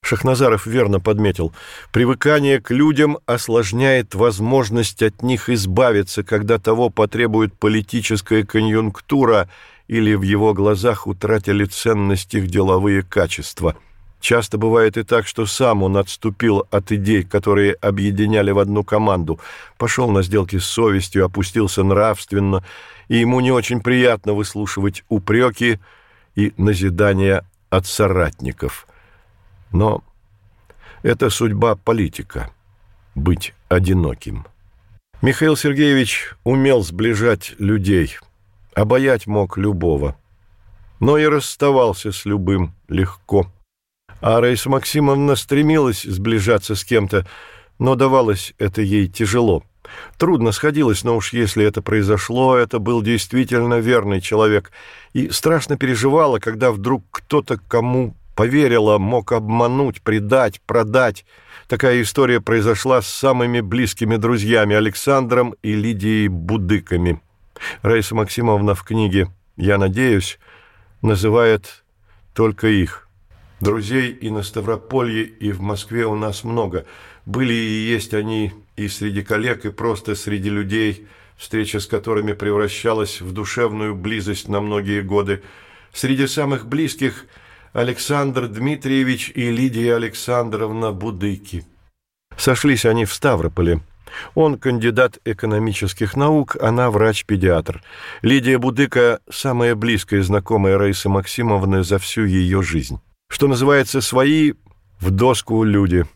Шахназаров 0.05 0.67
верно 0.67 1.01
подметил, 1.01 1.53
привыкание 1.93 2.61
к 2.61 2.71
людям 2.71 3.19
осложняет 3.27 4.15
возможность 4.15 5.03
от 5.03 5.23
них 5.23 5.51
избавиться, 5.51 6.23
когда 6.23 6.59
того 6.59 6.89
потребует 6.89 7.53
политическая 7.59 8.45
конъюнктура 8.45 9.51
или 9.89 10.15
в 10.15 10.23
его 10.23 10.55
глазах 10.55 11.09
утратили 11.09 11.65
ценность 11.65 12.33
их 12.35 12.47
деловые 12.47 13.03
качества– 13.03 13.77
Часто 14.21 14.59
бывает 14.59 14.97
и 14.97 15.05
так, 15.05 15.27
что 15.27 15.47
сам 15.47 15.83
он 15.83 15.97
отступил 15.97 16.67
от 16.71 16.91
идей, 16.91 17.23
которые 17.23 17.75
объединяли 17.75 18.51
в 18.51 18.59
одну 18.59 18.83
команду, 18.83 19.39
пошел 19.77 20.11
на 20.11 20.23
сделки 20.23 20.59
с 20.59 20.65
совестью, 20.65 21.25
опустился 21.25 21.85
нравственно, 21.85 22.65
и 23.07 23.19
ему 23.19 23.41
не 23.41 23.53
очень 23.53 23.81
приятно 23.81 24.35
выслушивать 24.35 25.05
упреки 25.09 25.79
и 26.35 26.53
назидания 26.57 27.45
от 27.71 27.87
соратников. 27.87 28.89
Но 29.71 30.03
это 31.03 31.31
судьба 31.31 31.77
политика— 31.77 32.51
быть 33.15 33.55
одиноким. 33.69 34.47
Михаил 35.23 35.57
Сергеевич 35.57 36.35
умел 36.45 36.83
сближать 36.83 37.55
людей, 37.59 38.19
обаять 38.75 39.27
мог 39.27 39.59
любого, 39.59 40.17
но 40.99 41.19
и 41.19 41.27
расставался 41.27 42.11
с 42.11 42.25
любым 42.25 42.75
легко— 42.89 43.47
а 44.21 44.41
Раиса 44.41 44.69
Максимовна 44.69 45.37
стремилась 45.37 46.03
сближаться 46.03 46.75
с 46.75 46.85
кем-то, 46.85 47.27
но 47.79 47.95
давалось 47.95 48.55
это 48.59 48.83
ей 48.83 49.09
тяжело. 49.09 49.63
Трудно 50.19 50.53
сходилось, 50.53 51.05
но 51.05 51.17
уж 51.17 51.33
если 51.33 51.65
это 51.65 51.81
произошло, 51.81 52.57
это 52.57 52.79
был 52.79 53.01
действительно 53.03 53.79
верный 53.79 54.21
человек. 54.21 54.71
И 55.13 55.31
страшно 55.31 55.79
переживала, 55.79 56.39
когда 56.39 56.73
вдруг 56.73 57.05
кто-то, 57.11 57.59
кому 57.69 58.15
поверила, 58.35 58.99
мог 58.99 59.33
обмануть, 59.33 60.03
предать, 60.03 60.61
продать. 60.63 61.25
Такая 61.69 62.03
история 62.03 62.41
произошла 62.41 63.01
с 63.01 63.09
самыми 63.09 63.61
близкими 63.61 64.17
друзьями 64.17 64.77
Александром 64.77 65.55
и 65.63 65.75
Лидией 65.75 66.29
Будыками. 66.29 67.21
Раиса 67.83 68.15
Максимовна 68.15 68.75
в 68.75 68.85
книге 68.85 69.29
«Я 69.57 69.79
надеюсь» 69.79 70.39
называет 71.01 71.85
только 72.35 72.69
их– 72.69 73.05
Друзей 73.61 74.13
и 74.13 74.31
на 74.31 74.43
Ставрополье, 74.43 75.25
и 75.25 75.51
в 75.51 75.61
Москве 75.61 76.07
у 76.07 76.15
нас 76.15 76.45
много. 76.45 76.87
Были 77.27 77.53
и 77.53 77.91
есть 77.93 78.15
они 78.15 78.53
и 78.77 78.89
среди 78.89 79.23
коллег, 79.23 79.65
и 79.65 79.71
просто 79.71 80.15
среди 80.15 80.49
людей, 80.49 81.07
встреча 81.37 81.81
с 81.81 81.87
которыми 81.87 82.33
превращалась 82.33 83.21
в 83.21 83.33
душевную 83.33 83.97
близость 83.97 84.49
на 84.49 84.61
многие 84.61 85.03
годы. 85.03 85.43
Среди 85.93 86.29
самых 86.29 86.67
близких 86.67 87.27
Александр 87.73 88.47
Дмитриевич 88.47 89.33
и 89.35 89.51
Лидия 89.51 89.97
Александровна 89.97 90.93
Будыки. 90.93 91.65
Сошлись 92.37 92.87
они 92.87 93.05
в 93.05 93.13
Ставрополе. 93.13 93.81
Он 94.35 94.59
кандидат 94.59 95.19
экономических 95.25 96.17
наук, 96.17 96.57
она 96.61 96.91
врач-педиатр. 96.91 97.83
Лидия 98.23 98.59
Будыка– 98.59 99.21
самая 99.31 99.75
близкая 99.75 100.23
знакомая 100.23 100.79
Раисы 100.79 101.09
Максимовны 101.09 101.83
за 101.83 101.99
всю 101.99 102.25
ее 102.25 102.63
жизнь. 102.63 103.01
Что 103.29 103.47
называется, 103.47 104.01
свои 104.01 104.55
в 105.01 105.11
доску 105.11 105.63
люди. 105.63 106.07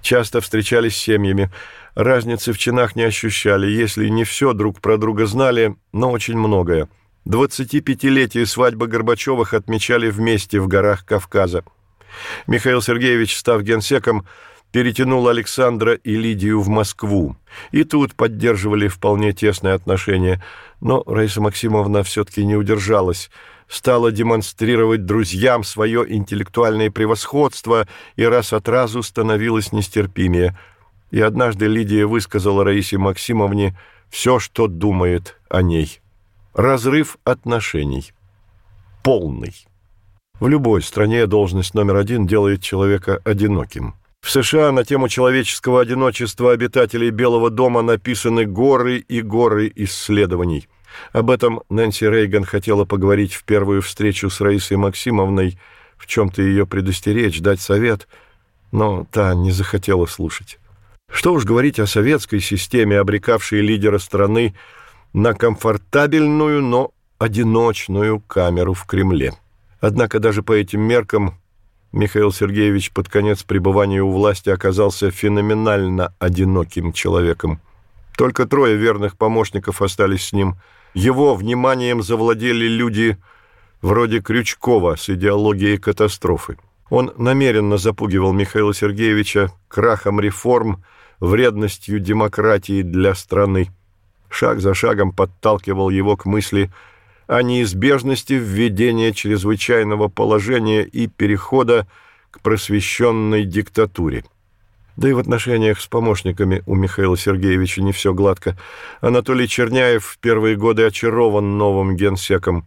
Часто 0.00 0.40
встречались 0.40 0.96
с 0.96 1.00
семьями. 1.00 1.50
Разницы 1.94 2.52
в 2.52 2.58
чинах 2.58 2.96
не 2.96 3.02
ощущали. 3.02 3.66
Если 3.66 4.08
не 4.08 4.24
все 4.24 4.52
друг 4.54 4.80
про 4.80 4.96
друга 4.96 5.26
знали, 5.26 5.76
но 5.92 6.10
очень 6.10 6.36
многое. 6.36 6.88
25-летие 7.28 8.46
свадьбы 8.46 8.86
Горбачевых 8.86 9.54
отмечали 9.54 10.10
вместе 10.10 10.60
в 10.60 10.68
горах 10.68 11.04
Кавказа. 11.04 11.64
Михаил 12.46 12.80
Сергеевич, 12.80 13.36
став 13.36 13.62
генсеком, 13.62 14.26
перетянул 14.74 15.28
Александра 15.28 15.94
и 15.94 16.16
Лидию 16.16 16.60
в 16.60 16.68
Москву. 16.68 17.36
И 17.70 17.84
тут 17.84 18.16
поддерживали 18.16 18.88
вполне 18.88 19.32
тесные 19.32 19.72
отношения. 19.74 20.42
Но 20.80 21.04
Раиса 21.06 21.40
Максимовна 21.40 22.02
все-таки 22.02 22.44
не 22.44 22.56
удержалась– 22.56 23.30
стала 23.68 24.12
демонстрировать 24.12 25.06
друзьям 25.06 25.64
свое 25.64 26.04
интеллектуальное 26.12 26.90
превосходство 26.90 27.88
и 28.14 28.24
раз 28.24 28.52
от 28.52 28.68
разу 28.68 29.02
становилась 29.02 29.72
нестерпимее. 29.72 30.58
И 31.10 31.20
однажды 31.20 31.66
Лидия 31.66 32.04
высказала 32.04 32.62
Раисе 32.62 32.98
Максимовне 32.98 33.78
все, 34.10 34.38
что 34.38 34.66
думает 34.66 35.40
о 35.48 35.62
ней. 35.62 36.00
Разрыв 36.52 37.16
отношений. 37.24 38.12
Полный. 39.02 39.54
В 40.40 40.48
любой 40.48 40.82
стране 40.82 41.26
должность 41.26 41.74
номер 41.74 41.96
один 41.96 42.26
делает 42.26 42.60
человека 42.60 43.20
одиноким. 43.24 43.94
В 44.24 44.30
США 44.30 44.72
на 44.72 44.84
тему 44.84 45.08
человеческого 45.08 45.82
одиночества 45.82 46.52
обитателей 46.52 47.10
Белого 47.10 47.50
дома 47.50 47.82
написаны 47.82 48.46
горы 48.46 48.98
и 48.98 49.20
горы 49.20 49.70
исследований– 49.76 50.68
об 51.12 51.30
этом 51.30 51.62
Нэнси 51.68 52.04
Рейган 52.04 52.44
хотела 52.44 52.84
поговорить 52.84 53.34
в 53.34 53.44
первую 53.44 53.82
встречу 53.82 54.30
с 54.30 54.40
Раисой 54.40 54.76
Максимовной, 54.76 55.58
в 55.96 56.06
чем-то 56.06 56.42
ее 56.42 56.66
предостеречь, 56.66 57.40
дать 57.40 57.60
совет, 57.60 58.08
но 58.72 59.06
та 59.10 59.34
не 59.34 59.50
захотела 59.50 60.06
слушать. 60.06 60.58
Что 61.10 61.32
уж 61.32 61.44
говорить 61.44 61.78
о 61.78 61.86
советской 61.86 62.40
системе, 62.40 62.98
обрекавшей 62.98 63.60
лидера 63.60 63.98
страны 63.98 64.54
на 65.12 65.34
комфортабельную, 65.34 66.62
но 66.62 66.92
одиночную 67.18 68.20
камеру 68.20 68.74
в 68.74 68.84
Кремле. 68.86 69.34
Однако 69.80 70.18
даже 70.18 70.42
по 70.42 70.52
этим 70.52 70.80
меркам 70.80 71.38
Михаил 71.94 72.32
Сергеевич 72.32 72.92
под 72.92 73.08
конец 73.08 73.42
пребывания 73.42 74.02
у 74.02 74.10
власти 74.10 74.50
оказался 74.50 75.10
феноменально 75.10 76.14
одиноким 76.18 76.92
человеком. 76.92 77.60
Только 78.16 78.46
трое 78.46 78.76
верных 78.76 79.16
помощников 79.16 79.80
остались 79.80 80.26
с 80.26 80.32
ним– 80.32 80.56
его 80.94 81.34
вниманием 81.34 82.02
завладели 82.02 82.66
люди 82.66 83.18
вроде 83.82 84.20
Крючкова 84.20 84.94
с 84.96 85.10
идеологией 85.10 85.76
катастрофы. 85.76 86.56
Он 86.88 87.12
намеренно 87.18 87.78
запугивал 87.78 88.32
Михаила 88.32 88.72
Сергеевича 88.72 89.50
крахом 89.66 90.20
реформ, 90.20 90.84
вредностью 91.18 91.98
демократии 91.98 92.82
для 92.82 93.14
страны. 93.16 93.70
Шаг 94.30 94.60
за 94.60 94.72
шагом 94.74 95.12
подталкивал 95.12 95.90
его 95.90 96.16
к 96.16 96.26
мысли 96.26 96.70
о 97.26 97.42
неизбежности 97.42 98.34
введения 98.34 99.12
чрезвычайного 99.12 100.08
положения 100.08 100.82
и 100.82 101.06
перехода 101.06 101.86
к 102.30 102.40
просвещенной 102.40 103.44
диктатуре. 103.44 104.24
Да 104.96 105.08
и 105.08 105.12
в 105.12 105.18
отношениях 105.18 105.80
с 105.80 105.86
помощниками 105.86 106.62
у 106.66 106.74
Михаила 106.74 107.16
Сергеевича 107.16 107.82
не 107.82 107.92
все 107.92 108.14
гладко. 108.14 108.56
Анатолий 109.00 109.48
Черняев 109.48 110.04
в 110.04 110.18
первые 110.18 110.56
годы 110.56 110.84
очарован 110.84 111.58
новым 111.58 111.96
генсеком. 111.96 112.66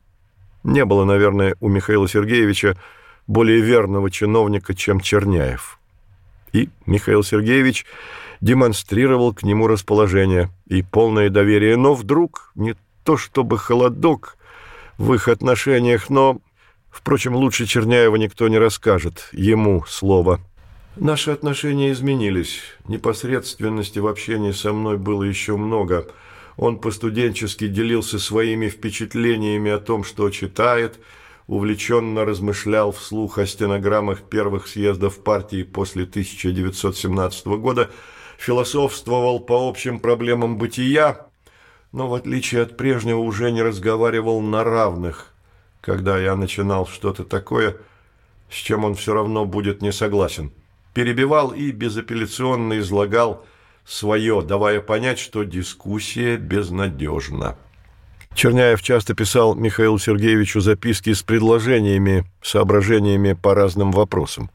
Не 0.64 0.84
было, 0.84 1.06
наверное, 1.06 1.56
у 1.62 1.70
Михаила 1.70 2.08
Сергеевича 2.08 2.78
более 3.28 3.62
верного 3.62 4.12
чиновника, 4.12 4.74
чем 4.74 5.00
Черняев. 5.00 5.80
И 6.52 6.70
Михаил 6.86 7.24
Сергеевич 7.24 7.86
демонстрировал 8.42 9.34
к 9.34 9.44
нему 9.44 9.68
расположение 9.68 10.50
и 10.68 10.84
полное 10.84 11.30
доверие. 11.30 11.78
Но 11.78 11.94
вдруг, 11.94 12.52
не 12.56 12.76
то 13.04 13.16
чтобы 13.16 13.58
холодок 13.58 14.37
в 14.98 15.14
их 15.14 15.28
отношениях, 15.28 16.10
но, 16.10 16.40
впрочем, 16.90 17.36
лучше 17.36 17.66
Черняева 17.66 18.16
никто 18.16 18.48
не 18.48 18.58
расскажет, 18.58 19.30
ему 19.32 19.86
слово– 19.88 20.40
Наши 21.00 21.30
отношения 21.30 21.92
изменились. 21.92 22.62
Непосредственности 22.88 24.00
в 24.00 24.08
общении 24.08 24.52
со 24.52 24.74
мной 24.74 24.98
было 24.98 25.22
еще 25.22 25.56
много. 25.56 26.08
Он 26.56 26.80
постуденчески 26.80 27.68
делился 27.68 28.18
своими 28.18 28.68
впечатлениями 28.68 29.70
о 29.70 29.78
том, 29.78 30.04
что 30.04 30.32
читает, 30.32 31.00
увлеченно 31.46 32.26
размышлял 32.26 32.92
вслух 32.92 33.38
о 33.38 33.46
стенограммах 33.46 34.24
первых 34.24 34.68
съездов 34.68 35.24
партии 35.24 35.62
после 35.62 36.06
1917 36.06 37.46
года, 37.46 37.92
философствовал 38.40 39.40
по 39.40 39.70
общим 39.70 40.00
проблемам 40.00 40.58
бытия, 40.58 41.27
но 41.92 42.08
в 42.08 42.14
отличие 42.14 42.62
от 42.62 42.78
прежнего 42.78 43.20
уже 43.20 43.52
не 43.52 43.62
разговаривал 43.62 44.42
на 44.42 44.64
равных, 44.64 45.34
когда 45.82 46.18
я 46.18 46.36
начинал 46.36 46.88
что-то 46.88 47.24
такое, 47.24 47.78
с 48.50 48.56
чем 48.56 48.86
он 48.86 48.96
все 48.96 49.14
равно 49.14 49.46
будет 49.46 49.82
не 49.82 49.92
согласен. 49.92 50.52
Перебивал 50.94 51.52
и 51.52 51.72
безапелляционно 51.72 52.80
излагал 52.80 53.46
свое, 53.86 54.42
давая 54.42 54.82
понять, 54.82 55.20
что 55.20 55.44
дискуссия 55.44 56.38
безнадежна. 56.38 57.58
Черняев 58.34 58.82
часто 58.84 59.16
писал 59.16 59.56
Михаилу 59.56 59.98
Сергеевичу 59.98 60.60
записки 60.60 61.14
с 61.14 61.24
предложениями, 61.24 62.26
соображениями 62.42 63.34
по 63.34 63.56
разным 63.56 63.92
вопросам. 63.92 64.52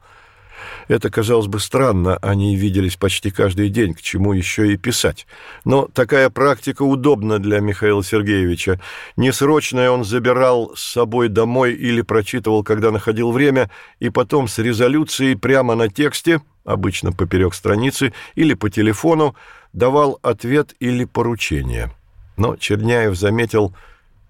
Это, 0.87 1.09
казалось 1.09 1.47
бы, 1.47 1.59
странно, 1.59 2.17
они 2.17 2.55
виделись 2.55 2.97
почти 2.97 3.31
каждый 3.31 3.69
день, 3.69 3.93
к 3.93 4.01
чему 4.01 4.33
еще 4.33 4.73
и 4.73 4.77
писать. 4.77 5.25
Но 5.65 5.87
такая 5.87 6.29
практика 6.29 6.83
удобна 6.83 7.39
для 7.39 7.59
Михаила 7.59 8.03
Сергеевича. 8.03 8.79
Несрочное 9.15 9.89
он 9.89 10.03
забирал 10.03 10.73
с 10.75 10.81
собой 10.81 11.29
домой 11.29 11.73
или 11.73 12.01
прочитывал, 12.01 12.63
когда 12.63 12.91
находил 12.91 13.31
время, 13.31 13.69
и 13.99 14.09
потом 14.09 14.47
с 14.47 14.59
резолюцией 14.59 15.35
прямо 15.35 15.75
на 15.75 15.89
тексте, 15.89 16.41
обычно 16.65 17.11
поперек 17.11 17.53
страницы, 17.53 18.13
или 18.35 18.53
по 18.53 18.69
телефону, 18.69 19.35
давал 19.71 20.19
ответ 20.21 20.73
или 20.79 21.05
поручение. 21.05 21.91
Но 22.37 22.55
Черняев 22.55 23.15
заметил, 23.15 23.75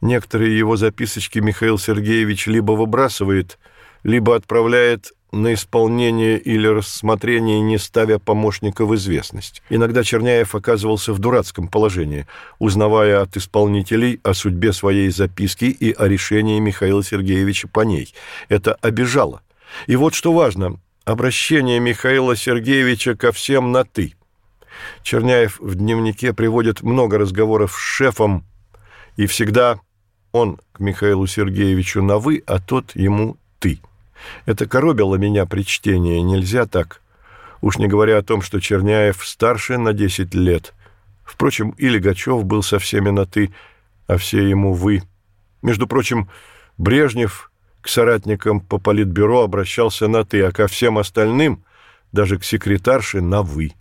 некоторые 0.02 0.58
его 0.58 0.78
записочки 0.78 1.40
Михаил 1.40 1.78
Сергеевич 1.78 2.48
либо 2.48 2.74
выбрасывает, 2.74 3.58
либо 4.04 4.36
отправляет 4.36 5.14
на 5.34 5.56
исполнение 5.56 6.38
или 6.38 6.68
рассмотрение, 6.68 7.60
не 7.60 7.78
ставя 7.78 8.20
помощника 8.20 8.86
в 8.86 8.96
известность. 8.96 9.64
Иногда 9.70 10.04
Черняев 10.04 10.56
оказывался 10.56 11.12
в 11.12 11.20
дурацком 11.20 11.68
положении, 11.68 12.28
узнавая 12.60 13.22
от 13.22 13.36
исполнителей 13.36 14.20
о 14.24 14.34
судьбе 14.34 14.72
своей 14.72 15.10
записки 15.10 15.66
и 15.66 15.92
о 15.92 16.08
решении 16.08 16.60
Михаила 16.60 17.04
Сергеевича 17.04 17.68
по 17.68 17.82
ней. 17.82 18.14
Это 18.48 18.76
обижало. 18.76 19.42
И 19.88 19.96
вот 19.96 20.14
что 20.14 20.32
важно, 20.34 20.80
обращение 21.04 21.80
Михаила 21.80 22.36
Сергеевича 22.36 23.16
ко 23.16 23.32
всем 23.32 23.72
на 23.72 23.84
«ты». 23.84 24.14
Черняев 25.02 25.60
в 25.60 25.76
дневнике 25.76 26.34
приводит 26.34 26.84
много 26.84 27.18
разговоров 27.18 27.74
с 27.74 27.80
шефом, 27.80 28.46
и 29.18 29.26
всегда 29.26 29.80
он 30.32 30.60
к 30.74 30.80
Михаилу 30.80 31.26
Сергеевичу 31.28 32.02
на 32.04 32.18
«вы», 32.18 32.44
а 32.46 32.60
тот 32.60 32.96
ему 32.96 33.38
«ты». 33.60 33.80
Это 34.46 34.68
коробило 34.68 35.16
меня 35.16 35.46
при 35.46 35.64
чтении, 35.64 36.20
нельзя 36.20 36.66
так. 36.66 37.02
Уж 37.62 37.78
не 37.78 37.88
говоря 37.88 38.18
о 38.18 38.24
том, 38.24 38.42
что 38.42 38.60
Черняев 38.60 39.26
старше 39.26 39.78
на 39.78 39.94
10 39.94 40.34
лет. 40.34 40.74
Впрочем, 41.24 41.70
и 41.78 41.88
Легачев 41.88 42.44
был 42.44 42.62
со 42.62 42.78
всеми 42.80 43.10
на 43.10 43.26
«ты», 43.26 43.54
а 44.08 44.18
все 44.18 44.48
ему 44.48 44.74
«вы». 44.74 45.04
Между 45.62 45.88
прочим, 45.88 46.30
Брежнев 46.78 47.52
к 47.80 47.88
соратникам 47.88 48.60
по 48.60 48.80
политбюро 48.80 49.44
обращался 49.44 50.10
на 50.10 50.26
«ты», 50.26 50.44
а 50.44 50.52
ко 50.52 50.68
всем 50.68 50.98
остальным, 50.98 51.64
даже 52.12 52.38
к 52.38 52.44
секретарше, 52.44 53.22
на 53.22 53.44
«вы». 53.44 53.72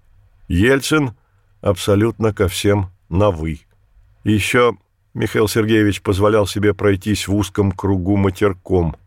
Ельцин 0.46 1.14
абсолютно 1.60 2.32
ко 2.32 2.46
всем 2.46 2.90
на 3.08 3.32
«вы». 3.32 3.60
Еще 4.22 4.76
Михаил 5.12 5.48
Сергеевич 5.48 6.02
позволял 6.02 6.46
себе 6.46 6.72
пройтись 6.72 7.26
в 7.26 7.34
узком 7.34 7.72
кругу 7.72 8.16
матерком– 8.16 8.96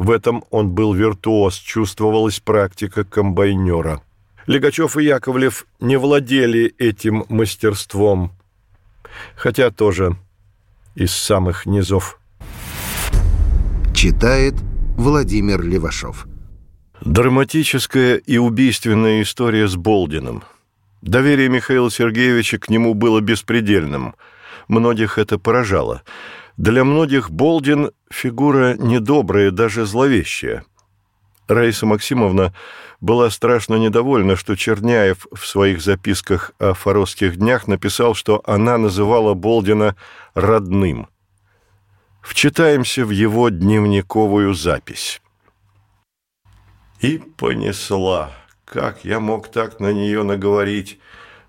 в 0.00 0.10
этом 0.10 0.44
он 0.48 0.70
был 0.70 0.94
виртуоз, 0.94 1.56
чувствовалась 1.56 2.40
практика 2.40 3.04
комбайнера. 3.04 4.00
Легачев 4.46 4.96
и 4.96 5.04
Яковлев 5.04 5.66
не 5.78 5.98
владели 5.98 6.74
этим 6.78 7.26
мастерством, 7.28 8.32
хотя 9.36 9.70
тоже 9.70 10.16
из 10.94 11.12
самых 11.12 11.66
низов. 11.66 12.18
Читает 13.94 14.54
Владимир 14.96 15.62
Левашов. 15.62 16.26
Драматическая 17.02 18.16
и 18.16 18.38
убийственная 18.38 19.20
история 19.20 19.68
с 19.68 19.76
Болдиным. 19.76 20.44
Доверие 21.02 21.50
Михаила 21.50 21.90
Сергеевича 21.90 22.58
к 22.58 22.70
нему 22.70 22.94
было 22.94 23.20
беспредельным. 23.20 24.14
Многих 24.66 25.18
это 25.18 25.38
поражало– 25.38 26.00
для 26.60 26.84
многих 26.84 27.30
Болдин– 27.30 27.90
фигура 28.10 28.74
недобрая, 28.74 29.50
даже 29.50 29.86
зловещая. 29.86 30.62
Раиса 31.48 31.86
Максимовна 31.86 32.52
была 33.00 33.30
страшно 33.30 33.76
недовольна, 33.76 34.36
что 34.36 34.56
Черняев 34.56 35.26
в 35.32 35.46
своих 35.46 35.80
записках 35.80 36.52
о 36.58 36.74
форосских 36.74 37.38
днях 37.38 37.66
написал, 37.66 38.14
что 38.14 38.42
она 38.44 38.76
называла 38.76 39.32
Болдина 39.32 39.96
«родным». 40.34 41.08
Вчитаемся 42.20 43.06
в 43.06 43.10
его 43.10 43.48
дневниковую 43.48 44.52
запись. 44.52 45.22
И 47.00 47.16
понесла. 47.16 48.32
Как 48.66 49.02
я 49.06 49.18
мог 49.18 49.50
так 49.50 49.80
на 49.80 49.94
нее 49.94 50.24
наговорить, 50.24 51.00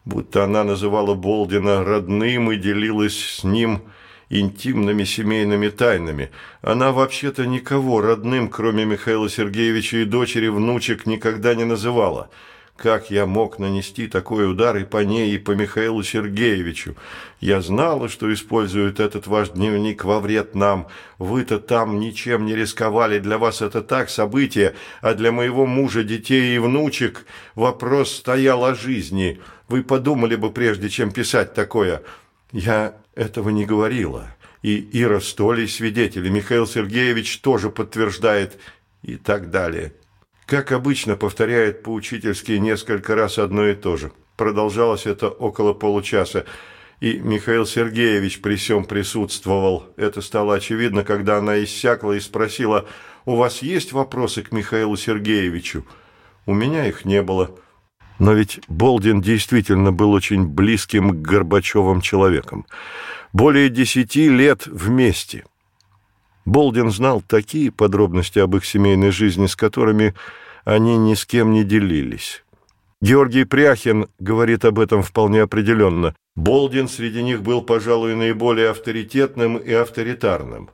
будто 0.06 0.46
она 0.46 0.64
называла 0.64 1.16
Болдина 1.16 1.84
родным 1.84 2.54
и 2.54 2.56
делилась 2.56 3.20
с 3.20 3.44
ним– 3.44 3.82
интимными 4.32 5.04
семейными 5.04 5.68
тайнами. 5.68 6.32
Она 6.62 6.92
вообще-то 6.92 7.46
никого 7.46 8.02
родным, 8.02 8.50
кроме 8.50 8.86
Михаила 8.86 9.30
Сергеевича 9.30 9.98
и 9.98 10.06
дочери, 10.06 10.48
внучек 10.48 11.06
никогда 11.06 11.54
не 11.54 11.66
называла. 11.66 12.30
Как 12.78 13.12
я 13.12 13.28
мог 13.28 13.60
нанести 13.60 14.08
такой 14.08 14.50
удар 14.50 14.76
и 14.78 14.86
по 14.86 15.04
ней, 15.04 15.36
и 15.36 15.38
по 15.38 15.52
Михаилу 15.52 16.02
Сергеевичу? 16.02 16.96
Я 17.40 17.62
знала, 17.62 18.10
что 18.10 18.34
используют 18.34 19.00
этот 19.00 19.28
ваш 19.28 19.50
дневник 19.50 20.04
во 20.04 20.20
вред 20.20 20.56
нам. 20.56 20.88
Вы-то 21.20 21.60
там 21.60 22.00
ничем 22.00 22.46
не 22.46 22.56
рисковали, 22.56 23.20
для 23.20 23.38
вас 23.38 23.62
это 23.62 23.82
так 23.82 24.10
событие, 24.10 24.74
а 25.02 25.14
для 25.14 25.32
моего 25.32 25.68
мужа, 25.68 26.04
детей 26.04 26.56
и 26.56 26.60
внучек 26.60 27.26
вопрос 27.54 28.16
стоял 28.16 28.66
о 28.66 28.74
жизни. 28.74 29.40
Вы 29.68 29.84
подумали 29.84 30.36
бы, 30.36 30.52
прежде 30.52 30.90
чем 30.90 31.12
писать 31.12 31.54
такое. 31.54 32.02
Я 32.52 32.96
этого 33.16 33.50
не 33.50 33.66
говорила. 33.66 34.36
И 34.62 34.90
Ира 34.94 35.20
Столи 35.20 35.66
свидетели, 35.66 36.30
Михаил 36.30 36.68
Сергеевич 36.68 37.40
тоже 37.40 37.70
подтверждает 37.70 38.60
и 39.02 39.16
так 39.16 39.50
далее. 39.50 39.94
Как 40.46 40.72
обычно, 40.72 41.16
повторяет 41.16 41.82
поучительски 41.82 42.52
несколько 42.54 43.16
раз 43.16 43.40
одно 43.40 43.68
и 43.68 43.74
то 43.74 43.98
же. 43.98 44.12
Продолжалось 44.38 45.06
это 45.08 45.30
около 45.30 45.74
получаса, 45.74 46.46
и 47.00 47.18
Михаил 47.18 47.66
Сергеевич 47.66 48.42
при 48.42 48.56
всем 48.56 48.86
присутствовал. 48.86 49.86
Это 49.98 50.22
стало 50.22 50.56
очевидно, 50.56 51.04
когда 51.04 51.38
она 51.38 51.64
иссякла 51.64 52.14
и 52.14 52.20
спросила, 52.20 52.86
«У 53.26 53.36
вас 53.36 53.64
есть 53.64 53.94
вопросы 53.94 54.44
к 54.44 54.52
Михаилу 54.52 54.96
Сергеевичу?» 54.96 55.86
У 56.46 56.54
меня 56.54 56.88
их 56.88 57.06
не 57.06 57.22
было. 57.22 57.56
Но 58.22 58.34
ведь 58.34 58.60
Болдин 58.68 59.20
действительно 59.20 59.92
был 59.92 60.12
очень 60.12 60.46
близким 60.46 61.10
к 61.10 61.22
Горбачевым 61.24 62.02
человеком 62.02 62.68
более 63.34 63.68
десяти 63.68 64.30
лет 64.30 64.68
вместе. 64.68 65.44
Болдин 66.46 66.92
знал 66.92 67.24
такие 67.28 67.72
подробности 67.72 68.38
об 68.38 68.56
их 68.56 68.64
семейной 68.64 69.10
жизни, 69.10 69.48
с 69.48 69.56
которыми 69.56 70.14
они 70.66 70.98
ни 70.98 71.16
с 71.16 71.26
кем 71.26 71.52
не 71.52 71.64
делились. 71.64 72.44
Георгий 73.02 73.44
Пряхин 73.44 74.08
говорит 74.20 74.66
об 74.66 74.78
этом 74.78 75.02
вполне 75.02 75.42
определенно. 75.42 76.14
Болдин 76.36 76.90
среди 76.90 77.24
них 77.24 77.42
был, 77.42 77.64
пожалуй, 77.64 78.14
наиболее 78.14 78.70
авторитетным 78.70 79.58
и 79.58 79.74
авторитарным. 79.74 80.70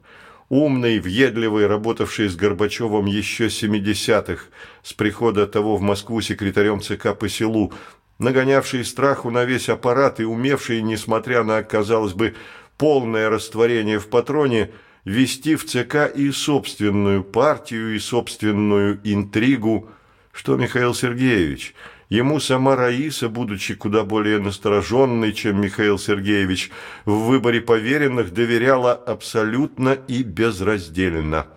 Умный, 0.50 1.00
въедливый, 1.00 1.68
работавший 1.68 2.30
с 2.30 2.36
Горбачевым 2.38 3.06
еще 3.06 3.48
70-х, 3.48 4.46
с 4.82 4.94
прихода 4.94 5.46
того 5.46 5.76
в 5.76 5.82
Москву 5.82 6.22
секретарем 6.22 6.80
ЦК 6.80 7.18
по 7.18 7.28
селу, 7.28 7.74
нагонявший 8.18 8.86
страху 8.86 9.30
на 9.30 9.44
весь 9.44 9.68
аппарат 9.68 10.22
и 10.22 10.24
умевший, 10.24 10.82
несмотря 10.82 11.44
на, 11.44 11.64
казалось 11.64 12.14
бы, 12.14 12.34
полное 12.78 13.30
растворение 13.30 14.00
в 14.00 14.08
патроне, 14.08 14.72
вести 15.04 15.56
в 15.56 15.66
ЦК 15.66 16.10
и 16.16 16.32
собственную 16.32 17.26
партию, 17.26 17.94
и 17.94 18.00
собственную 18.00 19.02
интригу, 19.04 19.90
что 20.32 20.56
Михаил 20.56 20.94
Сергеевич. 20.94 21.76
Ему 22.10 22.40
сама 22.40 22.76
Раиса, 22.78 23.28
будучи 23.28 23.76
куда 23.76 24.06
более 24.06 24.40
настороженной, 24.40 25.34
чем 25.34 25.60
Михаил 25.60 26.00
Сергеевич, 26.00 26.72
в 27.06 27.26
выборе 27.26 27.60
поверенных 27.60 28.34
доверяла 28.34 28.94
абсолютно 28.94 29.90
и 29.90 30.24
безраздельно. 30.24 31.48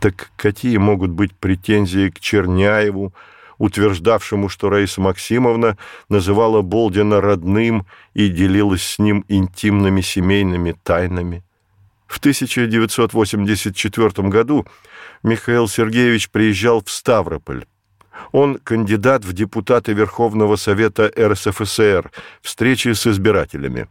Так 0.00 0.30
какие 0.36 0.76
могут 0.76 1.10
быть 1.10 1.34
претензии 1.34 2.10
к 2.10 2.20
Черняеву, 2.20 3.12
утверждавшему, 3.58 4.48
что 4.48 4.70
Раиса 4.70 5.00
Максимовна 5.00 5.76
называла 6.08 6.62
Болдина 6.62 7.20
родным 7.20 7.86
и 8.14 8.28
делилась 8.28 8.84
с 8.84 9.00
ним 9.00 9.24
интимными 9.28 10.00
семейными 10.00 10.76
тайнами. 10.84 11.42
В 12.06 12.18
1984 12.18 14.28
году 14.28 14.64
Михаил 15.24 15.66
Сергеевич 15.66 16.30
приезжал 16.30 16.84
в 16.84 16.90
Ставрополь. 16.90 17.64
Он 18.32 18.58
кандидат 18.58 19.24
в 19.24 19.32
депутаты 19.32 19.92
Верховного 19.92 20.56
Совета 20.56 21.10
РСФСР, 21.18 22.10
встречи 22.40 22.92
с 22.92 23.06
избирателями. 23.06 23.88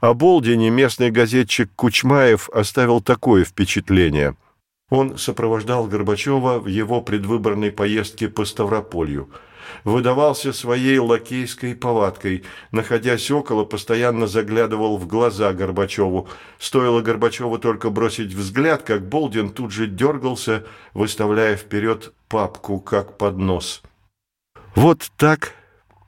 О 0.00 0.14
Болдине 0.14 0.70
местный 0.70 1.10
газетчик 1.10 1.70
Кучмаев 1.76 2.48
оставил 2.50 3.00
такое 3.00 3.44
впечатление. 3.44 4.36
Он 4.90 5.16
сопровождал 5.16 5.86
Горбачева 5.86 6.58
в 6.58 6.66
его 6.66 7.00
предвыборной 7.00 7.70
поездке 7.70 8.28
по 8.28 8.44
Ставрополью– 8.44 9.30
выдавался 9.84 10.52
своей 10.52 10.98
лакейской 10.98 11.74
повадкой. 11.74 12.44
Находясь 12.72 13.30
около, 13.30 13.64
постоянно 13.64 14.26
заглядывал 14.26 14.98
в 14.98 15.06
глаза 15.06 15.52
Горбачеву. 15.52 16.28
Стоило 16.58 17.00
Горбачеву 17.00 17.58
только 17.58 17.90
бросить 17.90 18.32
взгляд, 18.34 18.82
как 18.82 19.08
Болдин 19.08 19.50
тут 19.50 19.72
же 19.72 19.86
дергался, 19.86 20.64
выставляя 20.94 21.56
вперед 21.56 22.12
папку, 22.28 22.80
как 22.80 23.18
поднос. 23.18 23.82
Вот 24.74 25.10
так 25.16 25.54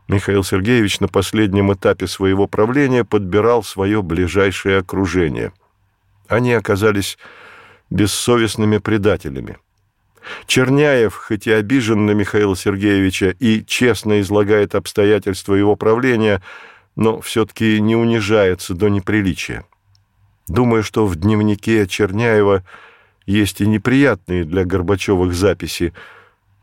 Михаил 0.09 0.45
Сергеевич 0.45 1.01
на 1.01 1.09
последнем 1.09 1.73
этапе 1.73 2.07
своего 2.07 2.47
правления 2.47 3.05
подбирал 3.05 3.62
свое 3.62 4.03
ближайшее 4.03 4.79
окружение. 4.79 5.53
Они 6.29 6.53
оказались 6.53 7.19
бессовестными 7.88 8.79
предателями. 8.79 9.59
Черняев, 10.47 11.15
хоть 11.15 11.47
и 11.47 11.53
обижен 11.53 12.07
на 12.07 12.13
Михаила 12.13 12.57
Сергеевича 12.57 13.35
и 13.39 13.65
честно 13.65 14.21
излагает 14.21 14.75
обстоятельства 14.75 15.55
его 15.55 15.77
правления, 15.77 16.43
но 16.97 17.21
все-таки 17.21 17.81
не 17.81 17.97
унижается 17.97 18.75
до 18.75 18.89
неприличия. 18.89 19.65
Думаю, 20.49 20.83
что 20.83 21.07
в 21.07 21.17
дневнике 21.17 21.87
Черняева 21.87 22.65
есть 23.27 23.61
и 23.61 23.67
неприятные 23.67 24.45
для 24.45 24.65
Горбачевых 24.65 25.33
записи, 25.33 25.93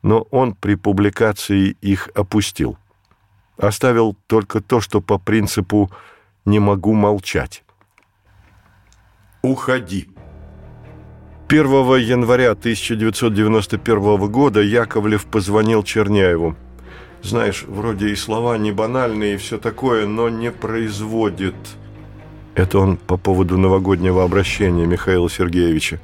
но 0.02 0.22
он 0.32 0.54
при 0.56 0.76
публикации 0.76 1.78
их 1.82 2.10
опустил. 2.14 2.78
Оставил 3.58 4.16
только 4.28 4.62
то, 4.62 4.80
что 4.80 5.02
по 5.02 5.18
принципу 5.18 5.92
«не 6.46 6.60
могу 6.60 6.94
молчать». 6.94 7.64
«Уходи». 9.42 10.10
1 11.50 11.66
января 11.96 12.52
1991 12.52 14.28
года 14.28 14.62
Яковлев 14.62 15.26
позвонил 15.26 15.82
Черняеву. 15.82 16.56
Знаешь, 17.24 17.64
вроде 17.68 18.10
и 18.10 18.16
слова 18.16 18.56
не 18.60 18.72
банальные 18.72 19.34
и 19.34 19.38
все 19.38 19.58
такое, 19.58 20.06
но 20.06 20.30
не 20.30 20.52
производит. 20.52 21.56
Это 22.54 22.78
он 22.78 22.98
по 22.98 23.18
поводу 23.18 23.58
новогоднего 23.58 24.24
обращения 24.24 24.86
Михаила 24.86 25.28
Сергеевича. 25.28 26.00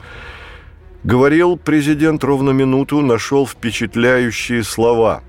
Говорил 1.04 1.58
президент 1.58 2.24
ровно 2.24 2.50
минуту, 2.50 3.02
нашел 3.02 3.46
впечатляющие 3.46 4.64
слова. 4.64 5.22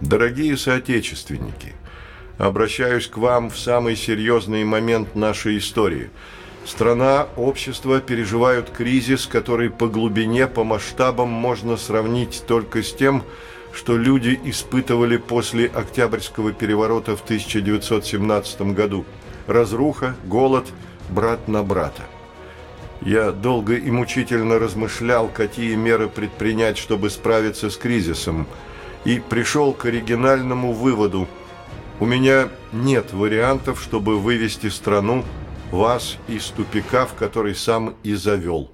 «Дорогие 0.00 0.56
соотечественники, 0.56 1.74
обращаюсь 2.38 3.06
к 3.06 3.18
вам 3.18 3.50
в 3.50 3.58
самый 3.58 3.96
серьезный 3.96 4.64
момент 4.64 5.14
нашей 5.14 5.58
истории– 5.58 6.08
Страна, 6.64 7.28
общество 7.36 8.00
переживают 8.00 8.70
кризис, 8.70 9.26
который 9.26 9.70
по 9.70 9.88
глубине, 9.88 10.46
по 10.46 10.64
масштабам 10.64 11.28
можно 11.28 11.76
сравнить 11.76 12.42
только 12.46 12.82
с 12.82 12.92
тем, 12.92 13.22
что 13.72 13.96
люди 13.96 14.38
испытывали 14.44 15.16
после 15.16 15.66
Октябрьского 15.66 16.52
переворота 16.52 17.16
в 17.16 17.22
1917 17.22 18.60
году. 18.74 19.04
Разруха, 19.46 20.14
голод, 20.24 20.66
брат 21.10 21.48
на 21.48 21.62
брата. 21.62 22.02
Я 23.00 23.30
долго 23.30 23.76
и 23.76 23.90
мучительно 23.90 24.58
размышлял, 24.58 25.28
какие 25.28 25.74
меры 25.76 26.08
предпринять, 26.08 26.76
чтобы 26.76 27.10
справиться 27.10 27.70
с 27.70 27.76
кризисом, 27.76 28.46
и 29.04 29.20
пришел 29.20 29.72
к 29.72 29.86
оригинальному 29.86 30.72
выводу. 30.72 31.28
У 32.00 32.06
меня 32.06 32.48
нет 32.72 33.12
вариантов, 33.12 33.80
чтобы 33.80 34.18
вывести 34.18 34.68
страну 34.68 35.24
вас 35.70 36.16
из 36.28 36.46
тупика, 36.46 37.06
в 37.06 37.14
который 37.14 37.54
сам 37.54 37.94
и 38.02 38.14
завел. 38.14 38.70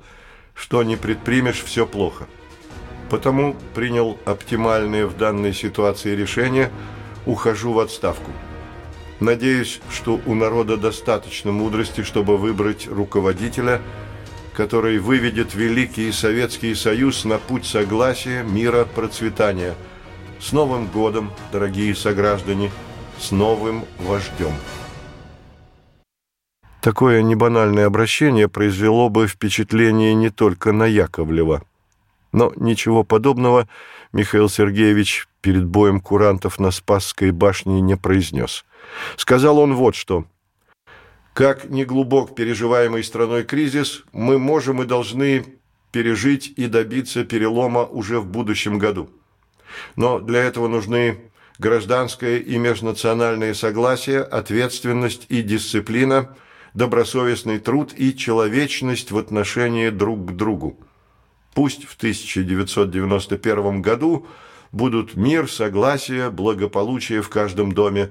Что 0.54 0.83
не 0.83 0.96
предпримешь, 0.96 1.62
все 1.62 1.87
плохо. 1.87 2.26
Потому 3.11 3.57
принял 3.74 4.18
оптимальное 4.24 5.07
в 5.07 5.16
данной 5.16 5.52
ситуации 5.52 6.14
решение 6.14 6.70
«ухожу 7.26 7.72
в 7.72 7.80
отставку». 7.80 8.30
Надеюсь, 9.20 9.80
что 9.90 10.20
у 10.26 10.35
народа 10.35 10.76
достаточно 10.76 11.52
мудрости, 11.52 12.02
чтобы 12.02 12.37
выбрать 12.37 12.88
руководителя, 12.88 13.80
который 14.54 14.98
выведет 14.98 15.54
Великий 15.54 16.11
Советский 16.12 16.74
Союз 16.74 17.24
на 17.24 17.38
путь 17.38 17.66
согласия, 17.66 18.42
мира, 18.42 18.85
процветания. 18.85 19.74
С 20.40 20.52
Новым 20.52 20.87
годом, 20.87 21.33
дорогие 21.52 21.94
сограждане, 21.94 22.70
с 23.18 23.30
новым 23.30 23.85
вождем! 23.98 24.52
Такое 26.85 27.23
небанальное 27.23 27.87
обращение 27.87 28.47
произвело 28.47 29.09
бы 29.09 29.27
впечатление 29.27 30.12
не 30.12 30.29
только 30.29 30.70
на 30.70 30.85
Яковлева. 30.85 31.62
Но 32.31 32.53
ничего 32.57 33.05
подобного 33.05 33.70
Михаил 34.12 34.51
Сергеевич 34.51 35.27
перед 35.40 35.64
боем 35.64 35.99
курантов 35.99 36.61
на 36.61 36.70
Спасской 36.70 37.31
башне 37.31 37.81
не 37.81 37.97
произнес. 37.97 38.66
Сказал 39.16 39.61
он 39.61 39.75
вот 39.77 39.94
что. 39.94 40.27
«Как 41.33 41.70
неглубок 41.70 42.35
переживаемый 42.35 43.03
страной 43.03 43.44
кризис, 43.44 44.05
мы 44.12 44.38
можем 44.38 44.83
и 44.83 44.85
должны 44.85 45.47
пережить 45.90 46.53
и 46.55 46.66
добиться 46.66 47.25
перелома 47.25 47.85
уже 47.85 48.20
в 48.20 48.27
будущем 48.27 48.79
году. 48.79 49.09
Но 49.97 50.18
для 50.18 50.42
этого 50.42 50.68
нужны 50.68 51.31
гражданское 51.59 52.40
и 52.40 52.59
межнациональное 52.59 53.55
согласие, 53.55 54.20
ответственность 54.20 55.25
и 55.31 55.40
дисциплина– 55.40 56.37
добросовестный 56.75 57.59
труд 57.59 57.95
и 57.97 58.15
человечность 58.15 59.11
в 59.13 59.19
отношении 59.19 59.89
друг 59.91 60.27
к 60.27 60.33
другу. 60.33 60.79
Пусть 61.55 61.85
в 61.85 61.97
1991 61.97 63.81
году 63.81 64.27
будут 64.73 65.15
мир, 65.15 65.51
согласие, 65.51 66.31
благополучие 66.31 67.23
в 67.23 67.29
каждом 67.29 67.73
доме. 67.73 68.11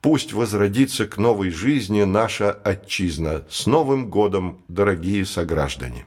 Пусть 0.00 0.32
возродится 0.32 1.06
к 1.06 1.18
новой 1.18 1.50
жизни 1.50 2.04
наша 2.04 2.50
отчизна. 2.50 3.44
С 3.50 3.66
Новым 3.66 4.08
годом, 4.08 4.62
дорогие 4.68 5.26
сограждане! 5.26 6.06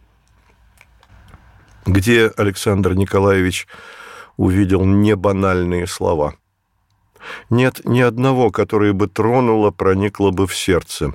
Где 1.85 2.31
Александр 2.37 2.93
Николаевич 2.93 3.67
увидел 4.37 4.85
небанальные 4.85 5.87
слова? 5.87 6.35
Нет 7.49 7.81
ни 7.85 7.99
одного, 7.99 8.49
которое 8.49 8.93
бы 8.93 9.07
тронуло, 9.07 9.71
проникло 9.71 10.31
бы 10.31 10.47
в 10.47 10.55
сердце. 10.55 11.13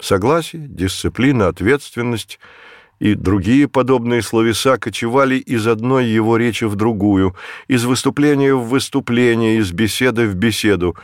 Согласие, 0.00 0.66
дисциплина, 0.68 1.48
ответственность 1.48 2.38
и 2.98 3.14
другие 3.14 3.68
подобные 3.68 4.22
словеса 4.22 4.78
кочевали 4.78 5.36
из 5.36 5.66
одной 5.66 6.06
его 6.06 6.36
речи 6.36 6.64
в 6.64 6.76
другую, 6.76 7.34
из 7.68 7.84
выступления 7.84 8.54
в 8.54 8.68
выступление, 8.68 9.58
из 9.58 9.72
беседы 9.72 10.26
в 10.26 10.34
беседу. 10.34 10.96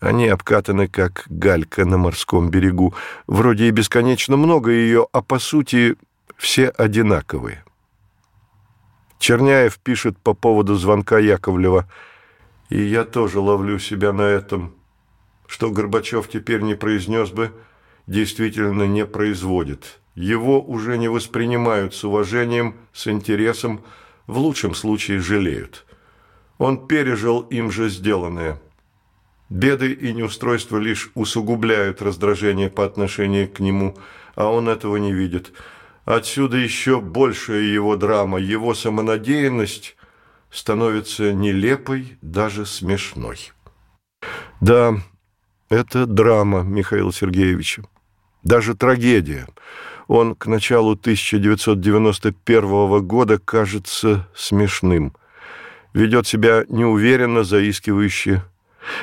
Они 0.00 0.28
обкатаны, 0.28 0.88
как 0.88 1.24
галька 1.28 1.84
на 1.84 1.98
морском 1.98 2.50
берегу. 2.50 2.94
Вроде 3.26 3.68
и 3.68 3.70
бесконечно 3.70 4.36
много 4.36 4.70
ее, 4.70 5.06
а 5.12 5.22
по 5.22 5.38
сути 5.38 5.96
все 6.36 6.68
одинаковые. 6.68 7.64
Черняев 9.18 9.78
пишет 9.78 10.16
по 10.18 10.34
поводу 10.34 10.76
звонка 10.76 11.18
Яковлева. 11.18 11.88
«И 12.68 12.80
я 12.80 13.04
тоже 13.04 13.40
ловлю 13.40 13.78
себя 13.78 14.12
на 14.12 14.22
этом, 14.22 14.74
что 15.46 15.70
Горбачев 15.70 16.28
теперь 16.28 16.60
не 16.60 16.74
произнес 16.74 17.30
бы– 17.30 17.52
действительно 18.08 18.84
не 18.84 19.06
производит. 19.06 20.00
Его 20.16 20.60
уже 20.60 20.98
не 20.98 21.08
воспринимают 21.08 21.94
с 21.94 22.02
уважением, 22.02 22.74
с 22.92 23.06
интересом, 23.06 23.84
в 24.26 24.38
лучшем 24.38 24.74
случае 24.74 25.20
жалеют. 25.20 25.86
Он 26.56 26.88
пережил 26.88 27.42
им 27.42 27.70
же 27.70 27.88
сделанное. 27.88 28.60
Беды 29.48 29.92
и 29.92 30.12
неустройства 30.12 30.78
лишь 30.78 31.10
усугубляют 31.14 32.02
раздражение 32.02 32.68
по 32.68 32.84
отношению 32.84 33.48
к 33.48 33.60
нему, 33.60 33.96
а 34.34 34.50
он 34.50 34.68
этого 34.68 34.96
не 34.96 35.12
видит. 35.12 35.52
Отсюда 36.04 36.56
еще 36.56 37.00
большая 37.00 37.62
его 37.62 37.96
драма, 37.96 38.38
его 38.38 38.74
самонадеянность 38.74 39.96
становится 40.50 41.32
нелепой, 41.32 42.18
даже 42.22 42.66
смешной. 42.66 43.52
Да, 44.60 44.96
это 45.68 46.06
драма 46.06 46.62
Михаила 46.62 47.12
Сергеевича 47.12 47.84
даже 48.42 48.74
трагедия. 48.74 49.46
Он 50.06 50.34
к 50.34 50.46
началу 50.46 50.92
1991 50.92 53.06
года 53.06 53.38
кажется 53.38 54.26
смешным. 54.34 55.12
ведет 55.94 56.26
себя 56.26 56.64
неуверенно, 56.68 57.44
заискивающе. 57.44 58.42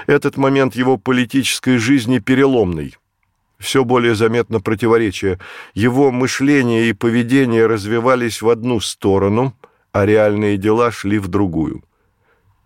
Этот 0.07 0.37
момент 0.37 0.75
его 0.75 0.97
политической 0.97 1.77
жизни 1.77 2.19
переломный. 2.19 2.95
Все 3.57 3.83
более 3.83 4.15
заметно 4.15 4.61
противоречие. 4.61 5.39
Его 5.73 6.11
мышление 6.11 6.89
и 6.89 6.93
поведение 6.93 7.65
развивались 7.65 8.41
в 8.41 8.49
одну 8.49 8.79
сторону, 8.79 9.53
а 9.91 10.05
реальные 10.05 10.57
дела 10.57 10.91
шли 10.91 11.19
в 11.19 11.27
другую. 11.27 11.83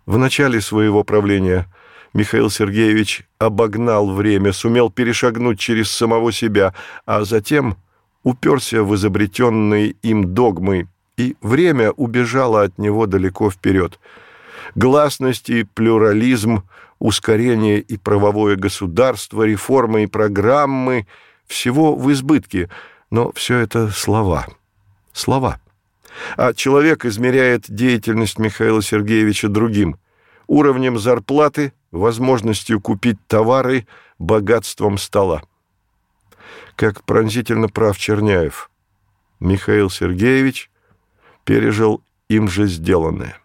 В 0.05 0.17
начале 0.17 0.61
своего 0.61 1.03
правления 1.03 1.67
Михаил 2.13 2.49
Сергеевич 2.49 3.23
обогнал 3.37 4.11
время, 4.11 4.51
сумел 4.53 4.89
перешагнуть 4.89 5.59
через 5.59 5.91
самого 5.91 6.31
себя, 6.31 6.73
а 7.05 7.23
затем 7.23 7.77
уперся 8.23 8.83
в 8.83 8.95
изобретенные 8.95 9.95
им 10.01 10.33
догмы, 10.33 10.87
и 11.17 11.35
время 11.41 11.91
убежало 11.91 12.63
от 12.63 12.77
него 12.77 13.05
далеко 13.05 13.51
вперед. 13.51 13.99
Гласность 14.75 15.49
и 15.49 15.63
плюрализм, 15.63 16.63
ускорение 16.99 17.79
и 17.79 17.97
правовое 17.97 18.55
государство, 18.55 19.43
реформы 19.43 20.03
и 20.03 20.07
программы– 20.07 21.07
всего 21.49 21.95
в 21.95 22.11
избытке, 22.11 22.69
но 23.09 23.31
все 23.33 23.57
это 23.57 23.89
слова. 23.89 24.45
Слова. 25.11 25.59
А 26.37 26.53
человек 26.53 27.05
измеряет 27.05 27.65
деятельность 27.67 28.39
Михаила 28.39 28.81
Сергеевича 28.81 29.49
другим– 29.49 29.97
уровнем 30.49 30.97
зарплаты, 30.97 31.73
возможностью 31.91 32.81
купить 32.81 33.17
товары, 33.27 33.87
богатством 34.17 34.97
стола. 34.97 35.43
Как 36.75 37.03
пронзительно 37.03 37.69
прав 37.69 37.97
Черняев. 37.97 38.69
Михаил 39.39 39.89
Сергеевич 39.89 40.69
пережил 41.45 42.03
им 42.29 42.49
же 42.49 42.67
сделанное. 42.67 43.37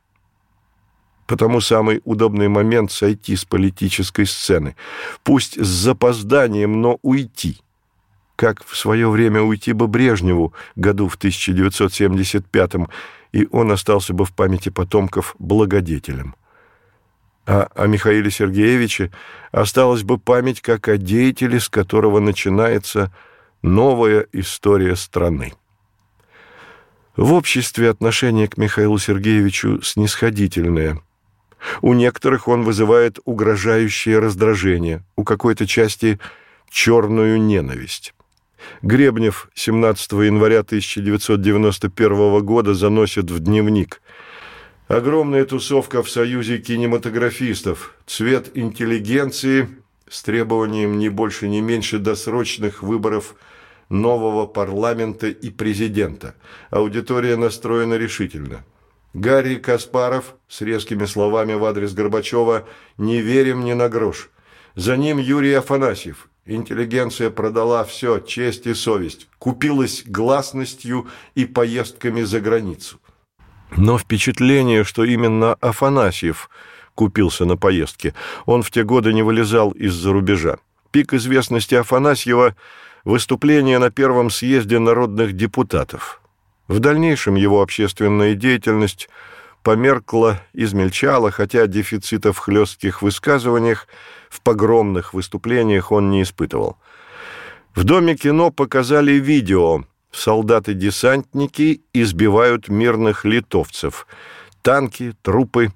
Потому 1.27 1.61
самый 1.61 2.01
удобный 2.05 2.49
момент 2.49 2.91
сойти 2.91 3.37
с 3.37 3.45
политической 3.45 4.27
сцены. 4.27 4.75
Пусть 5.23 5.63
с 5.63 5.67
запозданием, 5.67 6.81
но 6.81 6.99
уйти. 7.03 7.59
Как 8.37 8.65
в 8.65 8.77
свое 8.77 9.09
время 9.09 9.43
уйти 9.43 9.73
бы 9.73 9.87
Брежневу 9.89 10.53
году 10.75 11.09
в 11.09 11.17
1975-м, 11.19 12.89
и 13.33 13.47
он 13.51 13.73
остался 13.73 14.13
бы 14.13 14.25
в 14.25 14.33
памяти 14.33 14.71
потомков 14.71 15.35
благодетелем 15.39 16.35
а 17.47 17.69
о 17.75 17.87
Михаиле 17.87 18.31
Сергеевиче 18.31 19.11
осталась 19.53 20.03
бы 20.03 20.19
память 20.19 20.61
как 20.61 20.89
о 20.89 20.97
деятеле, 20.97 21.61
с 21.61 21.69
которого 21.69 22.21
начинается 22.21 23.13
новая 23.63 24.27
история 24.33 24.97
страны. 24.97 25.53
В 27.17 27.33
обществе 27.33 27.91
отношение 27.91 28.49
к 28.49 28.57
Михаилу 28.57 28.99
Сергеевичу 28.99 29.83
снисходительное. 29.83 31.01
У 31.81 31.95
некоторых 31.95 32.49
он 32.49 32.63
вызывает 32.63 33.19
угрожающее 33.25 34.19
раздражение, 34.19 35.03
у 35.17 35.25
какой-то 35.25 35.67
части 35.67 36.19
черную 36.71 37.41
ненависть. 37.41 38.15
Гребнев 38.83 39.49
17 39.55 40.13
января 40.13 40.61
1991 40.61 42.45
года 42.45 42.75
заносит 42.75 43.31
в 43.31 43.39
дневник– 43.39 44.01
Огромная 44.89 45.47
тусовка 45.47 46.03
в 46.03 46.11
Союзе 46.11 46.59
кинематографистов, 46.59 47.95
цвет 48.07 48.51
интеллигенции 48.55 49.69
с 50.11 50.23
требованием 50.23 50.99
не 50.99 51.09
больше, 51.09 51.49
не 51.49 51.63
меньше 51.63 51.99
досрочных 51.99 52.83
выборов 52.83 53.35
нового 53.89 54.47
парламента 54.47 55.29
и 55.29 55.49
президента. 55.49 56.35
Аудитория 56.69 57.37
настроена 57.37 57.95
решительно. 57.95 58.63
Гарри 59.15 59.55
Каспаров 59.55 60.35
с 60.49 60.61
резкими 60.61 61.07
словами 61.07 61.55
в 61.55 61.65
адрес 61.65 61.95
Горбачева 61.95 62.69
«Не 62.99 63.23
верим 63.23 63.65
ни 63.65 63.73
на 63.73 63.89
грош». 63.89 64.29
За 64.75 64.99
ним 64.99 65.17
Юрий 65.17 65.55
Афанасьев. 65.55 66.29
Интеллигенция 66.45 67.31
продала 67.31 67.85
все, 67.85 68.19
честь 68.19 68.67
и 68.67 68.75
совесть, 68.75 69.29
купилась 69.39 70.03
гласностью 70.05 71.07
и 71.35 71.47
поездками 71.47 72.21
за 72.21 72.41
границу. 72.41 72.99
Но 73.77 73.99
впечатление, 73.99 74.85
что 74.85 75.05
именно 75.05 75.55
Афанасьев 75.55 76.49
купился 76.95 77.45
на 77.45 77.57
поездке. 77.57 78.15
Он 78.47 78.63
в 78.63 78.71
те 78.71 78.85
годы 78.85 79.13
не 79.13 79.23
вылезал 79.23 79.73
из-за 79.73 80.13
рубежа. 80.13 80.59
Пик 80.93 81.13
известности 81.13 81.75
Афанасьева– 81.75 82.55
выступление 83.05 83.79
на 83.79 83.91
первом 83.91 84.31
съезде 84.31 84.79
народных 84.79 85.33
депутатов. 85.33 86.21
В 86.69 86.79
дальнейшем 86.79 87.35
его 87.35 87.61
общественная 87.61 88.35
деятельность 88.35 89.09
померкла, 89.63 90.41
измельчала, 90.53 91.31
хотя 91.31 91.67
дефицита 91.67 92.33
в 92.33 92.39
хлестких 92.39 93.03
высказываниях, 93.03 93.89
в 94.31 94.41
погромных 94.41 95.15
выступлениях 95.15 95.91
он 95.91 96.11
не 96.11 96.23
испытывал. 96.23 96.79
В 97.75 97.83
Доме 97.85 98.15
кино 98.15 98.51
показали 98.51 99.13
видео– 99.15 99.85
солдаты-десантники 100.15 101.83
избивают 101.93 102.69
мирных 102.69 103.25
литовцев. 103.25 104.07
Танки, 104.63 105.15
трупы. 105.23 105.73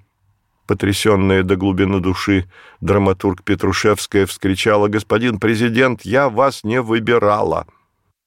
Потрясенная 0.67 1.43
до 1.43 1.57
глубины 1.57 2.01
души, 2.01 2.45
драматург 2.81 3.43
Петрушевская 3.43 4.27
вскричала 4.27 4.89
«Господин 4.89 5.41
президент, 5.41 6.03
я 6.03 6.29
вас 6.29 6.63
не 6.63 6.81
выбирала!» 6.83 7.67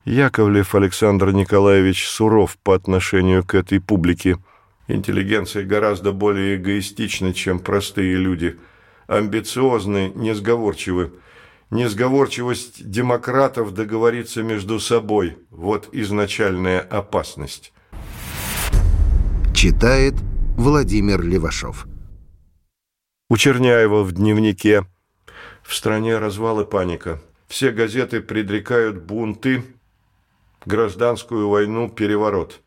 Яковлев 0.06 0.74
Александр 0.74 1.32
Николаевич 1.32 2.08
суров 2.08 2.58
по 2.64 2.74
отношению 2.74 3.44
к 3.44 3.54
этой 3.54 3.80
публике. 3.80 4.38
Интеллигенция 4.88 5.64
гораздо 5.64 6.12
более 6.12 6.56
эгоистична, 6.56 7.34
чем 7.34 7.60
простые 7.60 8.16
люди. 8.16 8.58
Амбициозны, 9.06 10.12
несговорчивы. 10.16 11.14
Несговорчивость 11.72 12.86
демократов 12.86 13.74
договориться 13.74 14.44
между 14.44 14.78
собой– 14.82 15.38
вот 15.50 15.88
изначальная 15.94 16.82
опасность. 16.82 17.72
Читает 19.56 20.16
Владимир 20.58 21.22
Левашов. 21.22 21.88
У 23.30 23.38
Черняева 23.38 24.04
в 24.04 24.12
дневнике 24.12 24.86
«В 25.64 25.74
стране 25.74 26.18
развал 26.18 26.60
и 26.60 26.66
паника. 26.66 27.22
Все 27.48 27.72
газеты 27.72 28.20
предрекают 28.20 29.02
бунты, 29.04 29.64
гражданскую 30.66 31.48
войну, 31.48 31.88
переворот. 31.88 32.60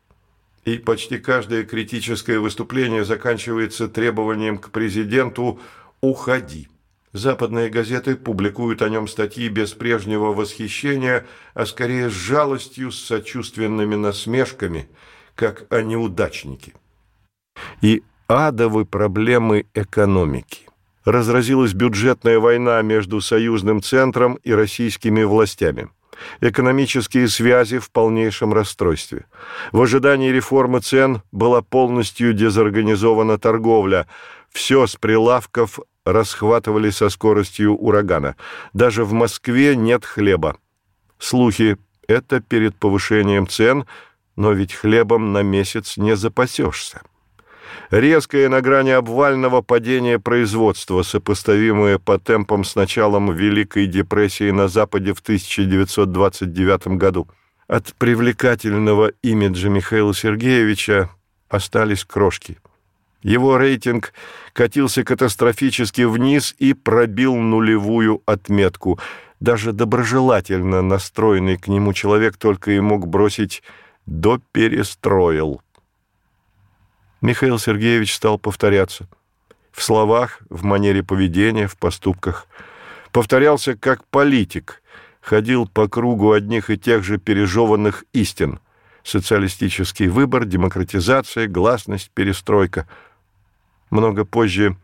И 0.63 0.79
почти 0.79 1.19
каждое 1.19 1.63
критическое 1.63 2.39
выступление 2.39 3.05
заканчивается 3.05 3.87
требованием 3.87 4.57
к 4.57 4.71
президенту 4.71 5.59
«Уходи». 6.01 6.69
Западные 7.15 7.69
газеты 7.69 8.17
публикуют 8.17 8.81
о 8.81 8.89
нем 8.89 9.07
статьи 9.07 9.47
без 9.47 9.71
прежнего 9.71 10.33
восхищения, 10.33 11.25
а 11.53 11.65
скорее 11.65 12.09
с 12.09 12.13
жалостью, 12.13 12.91
с 12.91 12.99
сочувственными 12.99 13.95
насмешками, 13.95 14.89
как 15.33 15.65
о 15.71 15.81
неудачнике. 15.81 16.73
И 17.81 18.03
адовы 18.27 18.83
проблемы 18.83 19.65
экономики. 19.73 20.67
Разразилась 21.05 21.71
бюджетная 21.71 22.37
война 22.37 22.81
между 22.81 23.21
союзным 23.21 23.81
центром 23.81 24.37
и 24.43 24.51
российскими 24.51 25.23
властями. 25.23 25.87
Экономические 26.41 27.29
связи 27.29 27.79
в 27.79 27.91
полнейшем 27.91 28.53
расстройстве. 28.53 29.25
В 29.71 29.81
ожидании 29.81 30.31
реформы 30.31 30.81
цен 30.81 31.21
была 31.31 31.61
полностью 31.61 32.33
дезорганизована 32.33 33.37
торговля. 33.37 34.05
Все 34.51 34.85
с 34.85 34.97
прилавков 34.97 35.79
расхватывали 36.05 36.91
со 36.91 37.09
скоростью 37.09 37.75
урагана. 37.75 38.35
Даже 38.73 39.03
в 39.03 39.13
Москве 39.13 39.75
нет 39.75 40.05
хлеба. 40.05 40.57
Слухи– 41.17 41.77
это 42.07 42.39
перед 42.39 42.75
повышением 42.75 43.47
цен, 43.47 43.85
но 44.35 44.51
ведь 44.51 44.73
хлебом 44.73 45.33
на 45.33 45.41
месяц 45.41 45.97
не 45.97 46.15
запасешься. 46.15 47.01
Резкое 47.89 48.49
на 48.49 48.61
грани 48.61 48.91
обвального 48.91 49.61
падения 49.61 50.19
производства, 50.19 51.03
сопоставимое 51.03 51.99
по 51.99 52.19
темпам 52.19 52.63
с 52.63 52.75
началом 52.75 53.33
Великой 53.33 53.87
депрессии 53.87 54.51
на 54.51 54.67
Западе 54.67 55.13
в 55.13 55.19
1929 55.19 56.87
году. 56.97 57.27
От 57.67 57.93
привлекательного 57.95 59.11
имиджа 59.23 59.69
Михаила 59.69 60.13
Сергеевича 60.13 61.09
остались 61.49 62.05
крошки– 62.05 62.59
его 63.25 63.57
рейтинг 63.57 64.13
катился 64.53 65.03
катастрофически 65.03 66.03
вниз 66.03 66.55
и 66.59 66.75
пробил 66.75 67.35
нулевую 67.35 68.21
отметку. 68.27 68.99
Даже 69.39 69.73
доброжелательно 69.73 70.83
настроенный 70.83 71.57
к 71.57 71.67
нему 71.67 71.91
человек 71.93 72.37
только 72.37 72.71
и 72.73 72.79
мог 72.79 73.07
бросить 73.07 73.63
«до 74.05 74.39
перестроил». 74.51 75.59
Михаил 77.21 77.57
Сергеевич 77.57 78.13
стал 78.13 78.37
повторяться. 78.37 79.07
В 79.71 79.81
словах, 79.81 80.41
в 80.51 80.63
манере 80.63 81.01
поведения, 81.01 81.65
в 81.65 81.77
поступках. 81.77 82.45
Повторялся 83.11 83.75
как 83.75 84.05
политик, 84.05 84.83
ходил 85.19 85.67
по 85.67 85.87
кругу 85.87 86.31
одних 86.31 86.69
и 86.69 86.77
тех 86.77 87.03
же 87.03 87.17
пережеванных 87.17 88.03
истин– 88.13 88.59
социалистический 89.03 90.09
выбор, 90.09 90.45
демократизация, 90.45 91.47
гласность, 91.47 92.11
перестройка– 92.13 92.87
Много 93.89 94.25
позже 94.25 94.77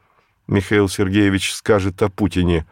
Михаил 0.48 0.90
Сергеевич 0.90 1.54
скажет 1.54 2.02
о 2.02 2.10
Путине. 2.10 2.66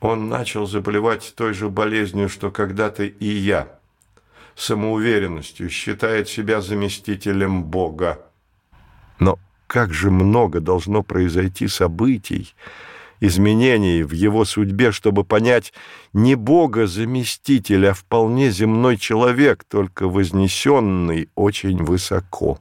Он 0.00 0.28
начал 0.28 0.66
заболевать 0.66 1.34
той 1.36 1.54
же 1.54 1.68
болезнью, 1.68 2.28
что 2.28 2.50
когда-то 2.50 3.04
и 3.04 3.26
я. 3.26 3.78
Самоуверенностью, 4.56 5.70
считает 5.70 6.28
себя 6.28 6.60
заместителем 6.60 7.64
Бога. 7.64 8.18
Но 9.18 9.38
как 9.66 9.92
же 9.94 10.10
много 10.10 10.60
должно 10.60 11.02
произойти 11.02 11.68
событий, 11.68 12.54
изменений 13.20 14.02
в 14.02 14.12
его 14.12 14.44
судьбе, 14.44 14.90
чтобы 14.90 15.24
понять 15.24 15.72
не 16.12 16.34
Бога 16.34 16.86
заместитель, 16.86 17.86
а 17.86 17.94
вполне 17.94 18.50
земной 18.50 18.96
человек, 18.96 19.64
только 19.64 20.08
вознесенный 20.08 21.28
очень 21.36 21.82
высоко. 21.82 22.58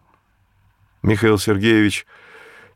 Михаил 1.01 1.39
Сергеевич 1.39 2.05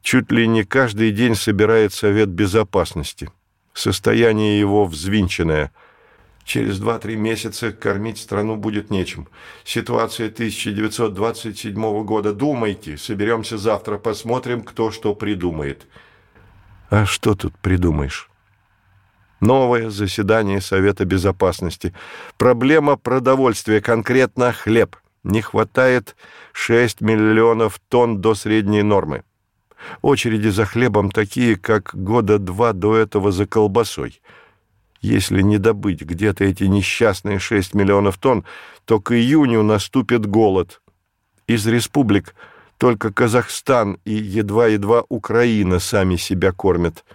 чуть 0.06 0.32
ли 0.32 0.48
не 0.48 0.64
каждый 0.64 1.12
день 1.12 1.36
собирает 1.36 1.92
Совет 1.92 2.30
Безопасности. 2.30 3.32
Состояние 3.74 4.60
его 4.60 4.86
взвинченное. 4.86 5.72
Через 6.44 6.80
2-3 6.80 7.16
месяца 7.16 7.72
кормить 7.72 8.20
страну 8.20 8.56
будет 8.56 8.92
нечем. 8.92 9.28
Ситуация 9.64 10.28
1927 10.28 12.04
года. 12.04 12.34
Думайте, 12.34 12.98
соберемся 12.98 13.58
завтра, 13.58 13.98
посмотрим, 13.98 14.62
кто 14.62 14.92
что 14.92 15.16
придумает. 15.16 15.88
А 16.92 17.08
что 17.08 17.34
тут 17.34 17.58
придумаешь? 17.58 18.30
Новое 19.42 19.90
заседание 19.90 20.62
Совета 20.62 21.06
Безопасности. 21.06 21.96
Проблема 22.38 22.96
продовольствия, 22.96 23.82
конкретно 23.82 24.54
хлеб. 24.54 24.98
Не 25.24 25.42
хватает 25.42 26.16
6 26.54 27.02
миллионов 27.02 27.80
тонн 27.90 28.22
до 28.22 28.36
средней 28.36 28.84
нормы. 28.84 29.24
Очереди 30.02 30.50
за 30.50 30.66
хлебом 30.66 31.12
такие, 31.12 31.56
как 31.56 31.92
года 31.94 32.40
два 32.40 32.74
до 32.74 32.96
этого 32.96 33.32
за 33.32 33.46
колбасой. 33.46 34.22
Если 35.02 35.42
не 35.42 35.58
добыть 35.58 36.02
где-то 36.02 36.44
эти 36.44 36.64
несчастные 36.64 37.40
6 37.40 37.74
миллионов 37.74 38.18
тонн, 38.18 38.46
то 38.86 39.00
к 39.00 39.14
июню 39.14 39.64
наступит 39.64 40.26
голод. 40.26 40.82
Из 41.48 41.66
республик– 41.68 42.36
только 42.78 43.12
Казахстан 43.12 44.00
и 44.06 44.14
едва-едва 44.14 45.06
Украина 45.10 45.80
сами 45.80 46.18
себя 46.18 46.52
кормят. 46.52 47.06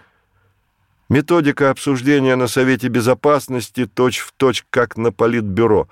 Методика 1.09 1.69
обсуждения 1.69 2.35
на 2.35 2.47
Совете 2.47 2.87
Безопасности 2.87 3.85
точь-в-точь, 3.85 4.65
как 4.69 4.97
на 4.97 5.11
Политбюро. 5.11 5.87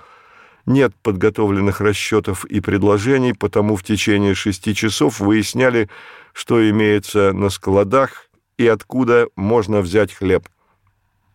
Нет 0.70 0.94
подготовленных 1.02 1.82
расчетов 1.82 2.46
и 2.46 2.60
предложений, 2.60 3.34
потому 3.34 3.76
в 3.76 3.82
течение 3.82 4.36
шести 4.36 4.76
часов 4.76 5.20
выясняли, 5.20 5.90
что 6.32 6.70
имеется 6.70 7.34
на 7.34 7.50
складах 7.50 8.28
и 8.60 8.68
откуда 8.68 9.30
можно 9.36 9.82
взять 9.82 10.14
хлеб. 10.14 10.48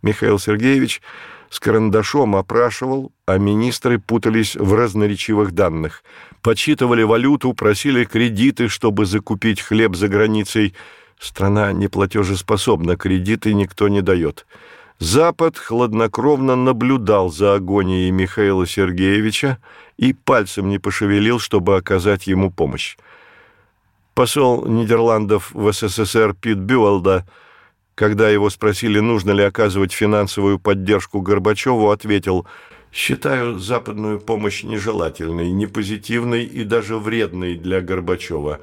Михаил 0.03 0.39
Сергеевич 0.39 1.03
с 1.51 1.59
карандашом 1.59 2.37
опрашивал, 2.37 3.11
а 3.27 3.39
министры 3.39 3.99
путались 3.99 4.55
в 4.55 4.73
разноречивых 4.73 5.51
данных. 5.51 6.05
Подсчитывали 6.41 7.03
валюту, 7.03 7.55
просили 7.55 8.05
кредиты, 8.05 8.69
чтобы 8.69 9.05
закупить 9.05 9.61
хлеб 9.61 9.97
за 9.97 10.07
границей. 10.07 10.77
Страна 11.19 11.73
неплатежеспособна, 11.73 12.97
кредиты 12.97 13.53
никто 13.53 13.89
не 13.89 14.01
дает. 14.01 14.47
Запад 15.05 15.59
хладнокровно 15.59 16.57
наблюдал 16.57 17.31
за 17.31 17.55
агонией 17.55 18.11
Михаила 18.11 18.67
Сергеевича 18.67 19.59
и 19.99 20.15
пальцем 20.15 20.71
не 20.71 20.79
пошевелил, 20.79 21.39
чтобы 21.39 21.77
оказать 21.77 22.27
ему 22.27 22.51
помощь. 22.51 22.97
Посол 24.15 24.67
Нидерландов 24.67 25.51
в 25.53 25.71
СССР 25.73 26.35
Пит 26.35 26.59
Бюэлда– 26.59 27.27
когда 27.95 28.29
его 28.29 28.51
спросили, 28.51 28.99
нужно 28.99 29.31
ли 29.31 29.45
оказывать 29.45 29.93
финансовую 29.93 30.59
поддержку 30.59 31.21
Горбачеву, 31.21 31.91
ответил 31.91 32.45
«Считаю 32.93 33.59
западную 33.61 34.19
помощь 34.19 34.65
нежелательной, 34.65 35.53
непозитивной 35.53 36.45
и 36.45 36.65
даже 36.65 36.97
вредной 36.97 37.55
для 37.55 37.81
Горбачева. 37.81 38.61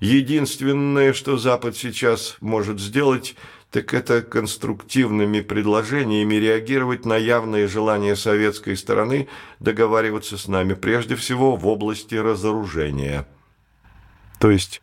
Единственное, 0.00 1.12
что 1.12 1.36
Запад 1.36 1.76
сейчас 1.76 2.36
может 2.40 2.80
сделать, 2.80 3.36
так 3.72 3.92
это 3.94 4.22
конструктивными 4.22 5.40
предложениями 5.40 6.36
реагировать 6.36 7.04
на 7.04 7.16
явные 7.16 7.66
желания 7.66 8.14
советской 8.14 8.76
стороны 8.76 9.28
договариваться 9.58 10.38
с 10.38 10.46
нами, 10.46 10.74
прежде 10.74 11.16
всего 11.16 11.56
в 11.56 11.66
области 11.66 12.14
разоружения». 12.14 13.26
То 14.38 14.50
есть 14.50 14.82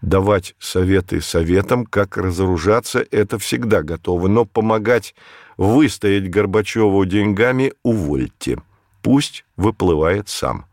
Давать 0.00 0.54
советы 0.60 1.20
советам, 1.20 1.84
как 1.84 2.16
разоружаться, 2.16 3.04
это 3.10 3.38
всегда 3.38 3.82
готово, 3.82 4.28
но 4.28 4.44
помогать 4.44 5.14
выстоять 5.56 6.30
Горбачеву 6.30 7.04
деньгами 7.04 7.72
увольте. 7.82 8.62
Пусть 9.02 9.44
выплывает 9.56 10.28
сам. 10.28 10.66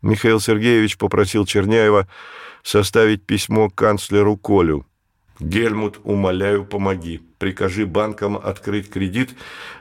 Михаил 0.00 0.40
Сергеевич 0.40 0.96
попросил 0.96 1.44
Черняева 1.44 2.08
составить 2.62 3.22
письмо 3.26 3.68
канцлеру 3.68 4.38
Колю. 4.38 4.86
«Гельмут, 5.40 6.00
умоляю, 6.04 6.64
помоги. 6.64 7.20
Прикажи 7.38 7.86
банкам 7.86 8.36
открыть 8.36 8.90
кредит, 8.90 9.30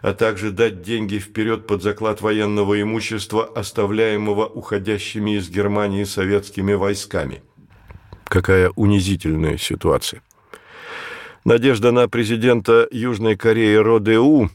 а 0.01 0.13
также 0.13 0.51
дать 0.51 0.81
деньги 0.81 1.17
вперед 1.17 1.67
под 1.67 1.83
заклад 1.83 2.21
военного 2.21 2.81
имущества, 2.81 3.45
оставляемого 3.45 4.45
уходящими 4.45 5.37
из 5.37 5.49
Германии 5.49 6.05
советскими 6.05 6.73
войсками». 6.73 7.43
Какая 8.23 8.71
унизительная 8.75 9.57
ситуация. 9.57 10.21
Надежда 11.45 11.91
на 11.91 12.07
президента 12.07 12.87
Южной 12.91 13.35
Кореи 13.35 13.75
Родеу, 13.75 14.49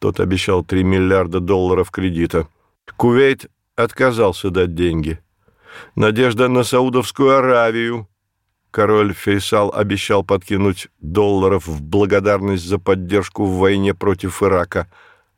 тот 0.00 0.20
обещал 0.20 0.64
3 0.64 0.84
миллиарда 0.84 1.40
долларов 1.40 1.90
кредита. 1.90 2.48
Кувейт 2.96 3.46
отказался 3.76 4.50
дать 4.50 4.74
деньги. 4.74 5.18
Надежда 5.96 6.48
на 6.48 6.64
Саудовскую 6.64 7.36
Аравию. 7.36 8.08
Король 8.70 9.14
Фейсал 9.14 9.72
обещал 9.74 10.22
подкинуть 10.22 10.88
долларов 11.00 11.66
в 11.66 11.82
благодарность 11.82 12.64
за 12.64 12.78
поддержку 12.78 13.44
в 13.44 13.58
войне 13.58 13.94
против 13.94 14.42
Ирака. 14.42 14.88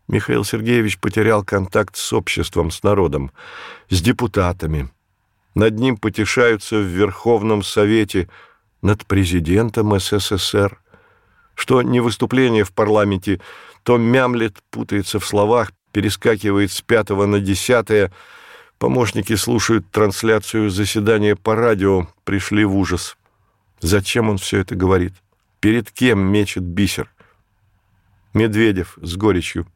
Михаил 0.06 0.44
Сергеевич 0.44 0.98
потерял 0.98 1.42
контакт 1.42 1.96
с 1.96 2.12
обществом, 2.12 2.70
с 2.70 2.82
народом, 2.82 3.32
с 3.88 4.02
депутатами. 4.02 4.90
Над 5.54 5.78
ним 5.78 5.96
потешаются 5.96 6.76
в 6.76 6.84
Верховном 6.84 7.62
Совете, 7.62 8.28
над 8.82 9.06
президентом 9.06 9.98
СССР. 9.98 10.78
Что 11.54 11.82
не 11.82 12.00
выступление 12.00 12.64
в 12.64 12.72
парламенте, 12.72 13.40
то 13.82 13.96
мямлет, 13.96 14.56
путается 14.70 15.20
в 15.20 15.26
словах, 15.26 15.72
перескакивает 15.92 16.72
с 16.72 16.82
пятого 16.82 17.26
на 17.26 17.40
десятое. 17.40 18.12
Помощники 18.78 19.36
слушают 19.36 19.90
трансляцию 19.90 20.68
заседания 20.68 21.36
по 21.36 21.54
радио, 21.54 22.08
пришли 22.24 22.64
в 22.64 22.76
ужас. 22.76 23.16
Зачем 23.82 24.30
он 24.30 24.38
все 24.38 24.60
это 24.60 24.76
говорит? 24.76 25.12
Перед 25.58 25.90
кем 25.90 26.20
мечет 26.20 26.62
бисер? 26.62 27.10
Медведев 28.32 28.96
с 29.02 29.16
горечью. 29.16 29.66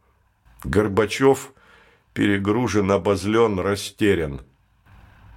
Горбачев 0.63 1.53
перегружен, 2.15 2.91
обозлен, 2.93 3.59
растерян. 3.59 4.41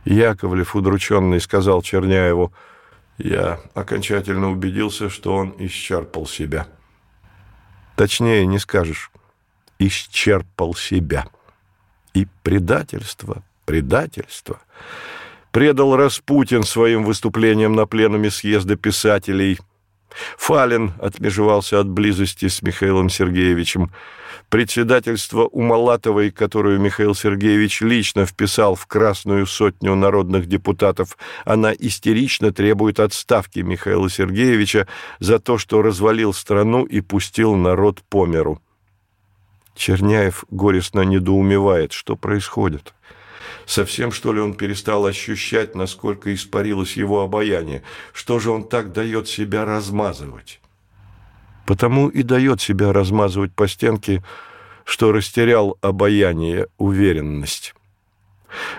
Яковлев, 0.05 0.75
удрученный, 0.75 1.41
сказал 1.41 1.81
Черняеву, 1.81 2.53
«Я 3.17 3.59
окончательно 3.73 4.49
убедился, 4.49 5.09
что 5.09 5.35
он 5.35 5.53
исчерпал 5.57 6.25
себя». 6.25 6.67
Точнее 7.97 8.45
не 8.45 8.59
скажешь, 8.59 9.11
исчерпал 9.79 10.73
себя. 10.75 11.27
И 12.13 12.27
предательство, 12.43 13.43
предательство. 13.65 14.61
Предал 15.51 15.95
Распутин 15.95 16.63
своим 16.63 17.03
выступлением 17.03 17.73
на 17.73 17.85
пленуме 17.85 18.29
съезда 18.29 18.75
писателей– 18.75 19.59
Фалин 20.37 20.93
отмежевался 20.99 21.79
от 21.79 21.89
близости 21.89 22.47
с 22.47 22.61
Михаилом 22.61 23.09
Сергеевичем. 23.09 23.91
Председательство 24.49 25.47
у 25.51 25.61
Малатовой, 25.61 26.31
которую 26.31 26.79
Михаил 26.79 27.13
Сергеевич 27.13 27.81
лично 27.81 28.25
вписал 28.25 28.73
в 28.73 28.87
красную 28.87 29.45
сотню 29.45 29.93
народных 29.93 30.47
депутатов, 30.47 31.17
она 31.45 31.71
истерично 31.71 32.51
требует 32.51 32.99
отставки 32.99 33.59
Михаила 33.59 34.09
Сергеевича 34.09 34.87
за 35.19 35.37
то, 35.37 35.59
что 35.59 35.83
развалил 35.83 36.33
страну 36.33 36.83
и 36.83 37.01
пустил 37.01 37.55
народ 37.55 38.01
по 38.09 38.25
миру. 38.25 38.59
Черняев 39.75 40.43
горестно 40.49 41.01
недоумевает, 41.01 41.93
что 41.93 42.15
происходит. 42.15 42.95
Совсем, 43.65 44.11
что 44.11 44.33
ли, 44.33 44.41
он 44.41 44.53
перестал 44.53 45.05
ощущать, 45.05 45.75
насколько 45.75 46.33
испарилось 46.33 46.97
его 46.97 47.21
обаяние? 47.21 47.83
Что 48.13 48.39
же 48.39 48.51
он 48.51 48.67
так 48.67 48.93
дает 48.93 49.27
себя 49.27 49.65
размазывать? 49.65 50.59
Потому 51.65 52.09
и 52.09 52.23
дает 52.23 52.61
себя 52.61 52.91
размазывать 52.93 53.53
по 53.53 53.67
стенке, 53.67 54.23
что 54.85 55.11
растерял 55.11 55.77
обаяние, 55.81 56.67
уверенность. 56.77 57.75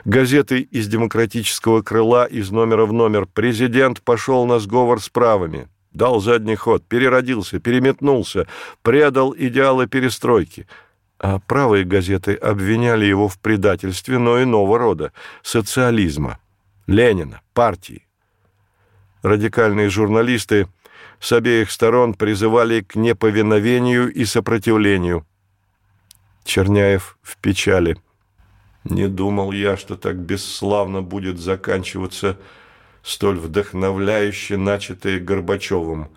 Газеты 0.04 0.60
из 0.60 0.88
демократического 0.88 1.82
крыла 1.82 2.26
из 2.26 2.50
номера 2.50 2.86
в 2.86 2.92
номер. 2.92 3.26
Президент 3.26 4.02
пошел 4.02 4.46
на 4.46 4.58
сговор 4.58 5.00
с 5.00 5.08
правыми. 5.08 5.68
Дал 5.92 6.20
задний 6.20 6.56
ход, 6.56 6.84
переродился, 6.86 7.58
переметнулся, 7.58 8.46
предал 8.82 9.34
идеалы 9.36 9.86
перестройки. 9.86 10.66
А 11.20 11.38
правые 11.38 11.84
газеты 11.84 12.34
обвиняли 12.34 13.04
его 13.04 13.28
в 13.28 13.38
предательстве, 13.38 14.18
но 14.18 14.42
иного 14.42 14.78
рода– 14.78 15.12
социализма, 15.42 16.38
Ленина, 16.86 17.42
партии. 17.52 18.06
Радикальные 19.22 19.90
журналисты 19.90 20.66
с 21.20 21.30
обеих 21.32 21.70
сторон 21.70 22.14
призывали 22.14 22.80
к 22.80 22.96
неповиновению 22.96 24.12
и 24.12 24.24
сопротивлению. 24.24 25.26
Черняев 26.44 27.18
в 27.22 27.36
печали– 27.36 27.96
не 28.84 29.08
думал 29.08 29.52
я, 29.52 29.76
что 29.76 29.96
так 29.96 30.16
бесславно 30.16 31.02
будет 31.02 31.38
заканчиваться 31.38 32.38
столь 33.02 33.38
вдохновляюще 33.38 34.56
начатое 34.56 35.20
Горбачевым. 35.20 36.08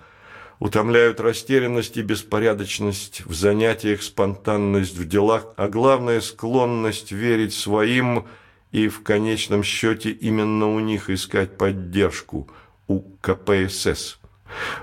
Утомляют 0.59 1.19
растерянность 1.19 1.97
и 1.97 2.01
беспорядочность 2.01 3.25
в 3.25 3.33
занятиях, 3.33 4.01
спонтанность 4.01 4.97
в 4.97 5.07
делах, 5.07 5.47
а 5.57 5.67
главное– 5.67 6.19
склонность 6.21 7.11
верить 7.11 7.53
своим 7.53 8.25
и 8.71 8.87
в 8.87 9.03
конечном 9.03 9.63
счете 9.63 10.09
именно 10.11 10.67
у 10.67 10.79
них 10.79 11.09
искать 11.09 11.57
поддержку, 11.57 12.47
у 12.87 13.01
КПСС. 13.21 14.19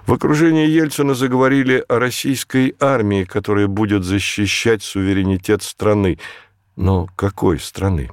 В 0.07 0.13
окружении 0.13 0.67
Ельцина 0.67 1.15
заговорили 1.15 1.85
о 1.89 1.99
российской 1.99 2.75
армии, 2.81 3.25
которая 3.25 3.69
будет 3.69 4.05
защищать 4.05 4.83
суверенитет 4.83 5.63
страны– 5.63 6.19
но 6.81 7.09
какой 7.15 7.61
страны? 7.61 8.11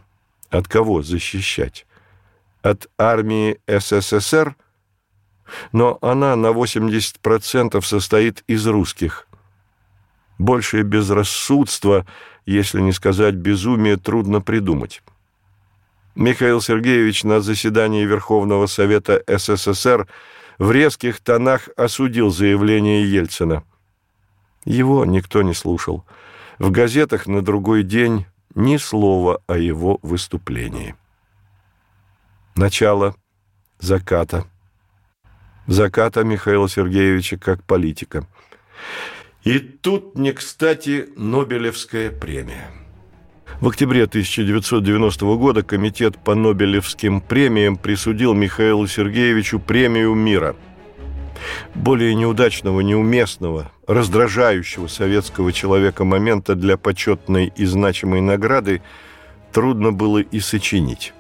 От 0.50 0.68
кого 0.68 1.02
защищать? 1.02 1.86
От 2.62 2.88
армии 2.98 3.62
СССР? 3.66 4.58
Но 5.72 5.98
она 6.02 6.36
на 6.36 6.48
80% 6.48 7.82
состоит 7.82 8.44
из 8.48 8.66
русских. 8.68 9.28
Большее 10.38 10.84
безрассудство, 10.84 12.06
если 12.46 12.82
не 12.82 12.92
сказать 12.92 13.36
безумие, 13.36 13.98
трудно 13.98 14.42
придумать. 14.42 15.02
Михаил 16.16 16.62
Сергеевич 16.62 17.24
на 17.24 17.42
заседании 17.42 18.04
Верховного 18.04 18.66
Совета 18.66 19.24
СССР 19.28 20.08
в 20.58 20.72
резких 20.72 21.20
тонах 21.20 21.70
осудил 21.78 22.32
заявление 22.32 23.10
Ельцина. 23.10 23.64
Его 24.66 25.06
никто 25.06 25.44
не 25.44 25.54
слушал. 25.54 26.06
В 26.58 26.72
газетах 26.72 27.28
на 27.28 27.44
другой 27.44 27.84
день 27.84 28.26
ни 28.56 28.78
слова 28.78 29.42
о 29.46 29.58
его 29.58 30.00
выступлении. 30.02 30.96
Начало 32.56 33.16
заката. 33.78 34.46
Заката 35.68 36.24
Михаила 36.24 36.68
Сергеевича 36.68 37.38
как 37.38 37.64
политика. 37.64 38.26
И 39.44 39.60
тут 39.60 40.18
не 40.18 40.34
кстати 40.34 41.10
Нобелевская 41.16 42.10
премия. 42.10 42.70
В 43.62 43.68
октябре 43.68 44.04
1990 44.04 45.26
года 45.38 45.64
Комитет 45.64 46.18
по 46.18 46.36
Нобелевским 46.36 47.22
премиям 47.22 47.78
присудил 47.78 48.34
Михаилу 48.34 48.88
Сергеевичу 48.88 49.60
премию 49.60 50.14
мира– 50.16 50.56
более 51.76 52.16
неудачного, 52.16 52.82
неуместного, 52.82 53.72
раздражающего 53.88 54.88
советского 54.88 55.54
человека 55.54 56.04
момента 56.04 56.56
для 56.56 56.78
почетной 56.78 57.52
и 57.56 57.66
значимой 57.66 58.22
награды 58.22 58.82
трудно 59.52 59.92
было 59.92 60.20
и 60.20 60.40
сочинить. 60.40 61.14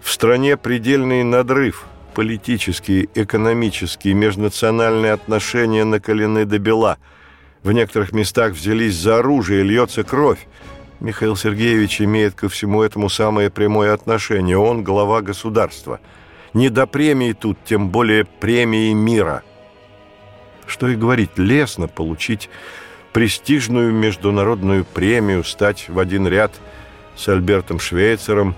В 0.00 0.10
стране 0.10 0.56
предельный 0.56 1.22
надрыв, 1.22 1.86
политические, 2.14 3.08
экономические, 3.14 4.14
межнациональные 4.14 5.12
отношения 5.12 5.84
накалены 5.84 6.44
до 6.44 6.58
бела. 6.58 6.98
В 7.62 7.72
некоторых 7.72 8.12
местах 8.12 8.52
взялись 8.52 8.94
за 8.94 9.18
оружие, 9.18 9.62
льется 9.62 10.04
кровь. 10.04 10.46
Михаил 11.00 11.36
Сергеевич 11.36 12.00
имеет 12.00 12.34
ко 12.34 12.48
всему 12.48 12.82
этому 12.82 13.08
самое 13.08 13.50
прямое 13.50 13.92
отношение. 13.92 14.56
Он 14.56 14.82
глава 14.84 15.20
государства– 15.20 16.00
не 16.54 16.68
до 16.68 16.86
премии 16.86 17.32
тут, 17.32 17.58
тем 17.64 17.90
более 17.90 18.24
премии 18.24 18.92
мира. 18.92 19.42
Что 20.66 20.88
и 20.88 20.94
говорить, 20.94 21.36
лестно 21.36 21.88
получить 21.88 22.48
престижную 23.12 23.92
международную 23.92 24.84
премию, 24.84 25.44
стать 25.44 25.88
в 25.88 25.98
один 25.98 26.26
ряд 26.26 26.52
с 27.16 27.28
Альбертом 27.28 27.80
Швейцером, 27.80 28.54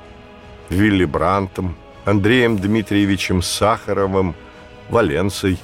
Вилли 0.69 1.07
Брантом, 1.07 1.75
Андреем 2.07 2.57
Дмитриевичем 2.57 3.43
Сахаровым, 3.43 4.35
Валенсой. 4.89 5.59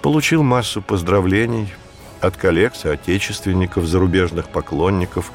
Получил 0.00 0.42
массу 0.42 0.80
поздравлений 0.80 1.74
от 2.22 2.38
коллег, 2.38 2.74
соотечественников, 2.74 3.84
зарубежных 3.84 4.48
поклонников, 4.48 5.30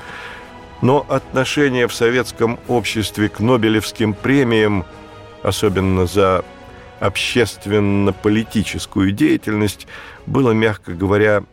но 0.82 1.06
отношение 1.08 1.88
в 1.88 1.94
советском 1.94 2.60
обществе 2.68 3.30
к 3.30 3.40
Нобелевским 3.40 4.16
премиям– 4.16 4.86
особенно 5.44 6.08
за 6.08 6.44
общественно-политическую 7.00 9.12
деятельность, 9.12 9.86
было, 10.26 10.50
мягко 10.52 10.94
говоря, 10.94 11.44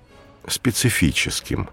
специфическим. 0.46 1.68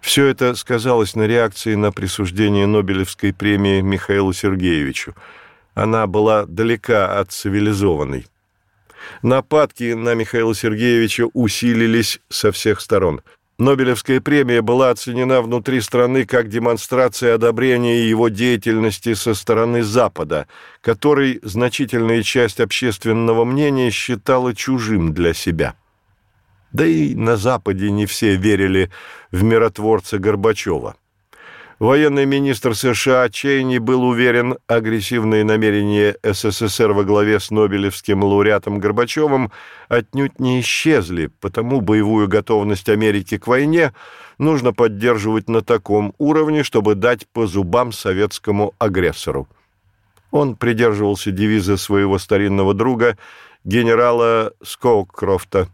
Все 0.00 0.26
это 0.26 0.56
сказалось 0.56 1.14
на 1.14 1.26
реакции 1.26 1.76
на 1.76 1.92
присуждение 1.92 2.66
Нобелевской 2.66 3.32
премии 3.32 3.80
Михаилу 3.80 4.32
Сергеевичу. 4.32 5.14
Она 5.74 6.06
была 6.06 6.46
далека 6.46 7.18
от 7.18 7.32
цивилизованной. 7.32 8.26
Нападки 9.22 9.94
на 9.94 10.14
Михаила 10.14 10.54
Сергеевича 10.54 11.26
усилились 11.32 12.20
со 12.28 12.52
всех 12.52 12.80
сторон– 12.80 13.22
Нобелевская 13.60 14.22
премия 14.22 14.62
была 14.62 14.88
оценена 14.88 15.42
внутри 15.42 15.82
страны 15.82 16.24
как 16.24 16.48
демонстрация 16.48 17.34
одобрения 17.34 18.08
его 18.08 18.30
деятельности 18.30 19.12
со 19.12 19.34
стороны 19.34 19.82
Запада, 19.82 20.46
который 20.80 21.40
значительная 21.42 22.22
часть 22.22 22.58
общественного 22.58 23.44
мнения 23.44 23.90
считала 23.90 24.54
чужим 24.54 25.12
для 25.12 25.34
себя. 25.34 25.74
Да 26.72 26.86
и 26.86 27.14
на 27.14 27.36
Западе 27.36 27.90
не 27.90 28.06
все 28.06 28.34
верили 28.34 28.90
в 29.30 29.42
миротворца 29.42 30.18
Горбачева. 30.18 30.96
Военный 31.80 32.26
министр 32.26 32.74
США 32.74 33.30
Чейни 33.30 33.78
был 33.78 34.04
уверен, 34.04 34.58
агрессивные 34.66 35.44
намерения 35.44 36.14
СССР 36.22 36.92
во 36.92 37.04
главе 37.04 37.40
с 37.40 37.50
Нобелевским 37.50 38.22
лауреатом 38.22 38.80
Горбачевым 38.80 39.50
отнюдь 39.88 40.38
не 40.38 40.60
исчезли, 40.60 41.30
потому 41.40 41.80
боевую 41.80 42.28
готовность 42.28 42.90
Америки 42.90 43.38
к 43.38 43.46
войне 43.46 43.94
нужно 44.36 44.74
поддерживать 44.74 45.48
на 45.48 45.62
таком 45.62 46.12
уровне, 46.18 46.64
чтобы 46.64 46.96
дать 46.96 47.26
по 47.26 47.46
зубам 47.46 47.92
советскому 47.92 48.74
агрессору. 48.78 49.48
Он 50.32 50.56
придерживался 50.56 51.30
девиза 51.30 51.78
своего 51.78 52.18
старинного 52.18 52.74
друга, 52.74 53.16
генерала 53.64 54.52
Скоукрофта 54.62 55.68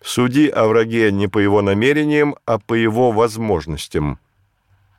«Суди 0.00 0.46
о 0.46 0.68
враге 0.68 1.10
не 1.10 1.26
по 1.26 1.40
его 1.40 1.62
намерениям, 1.62 2.36
а 2.46 2.60
по 2.60 2.74
его 2.74 3.10
возможностям» 3.10 4.20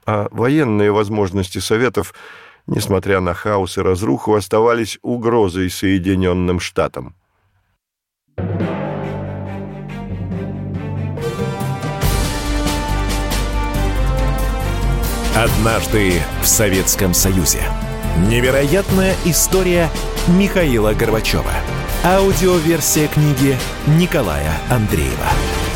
а 0.09 0.27
военные 0.31 0.91
возможности 0.91 1.59
Советов, 1.59 2.15
несмотря 2.65 3.19
на 3.19 3.35
хаос 3.35 3.77
и 3.77 3.81
разруху, 3.81 4.33
оставались 4.33 4.97
угрозой 5.03 5.69
Соединенным 5.69 6.59
Штатам. 6.59 7.15
Однажды 15.35 16.13
в 16.41 16.47
Советском 16.47 17.13
Союзе. 17.13 17.61
Невероятная 18.27 19.13
история 19.25 19.89
Михаила 20.27 20.93
Горбачева. 20.93 21.53
Аудиоверсия 22.03 23.07
книги 23.09 23.55
Николая 23.85 24.53
Андреева. 24.71 25.68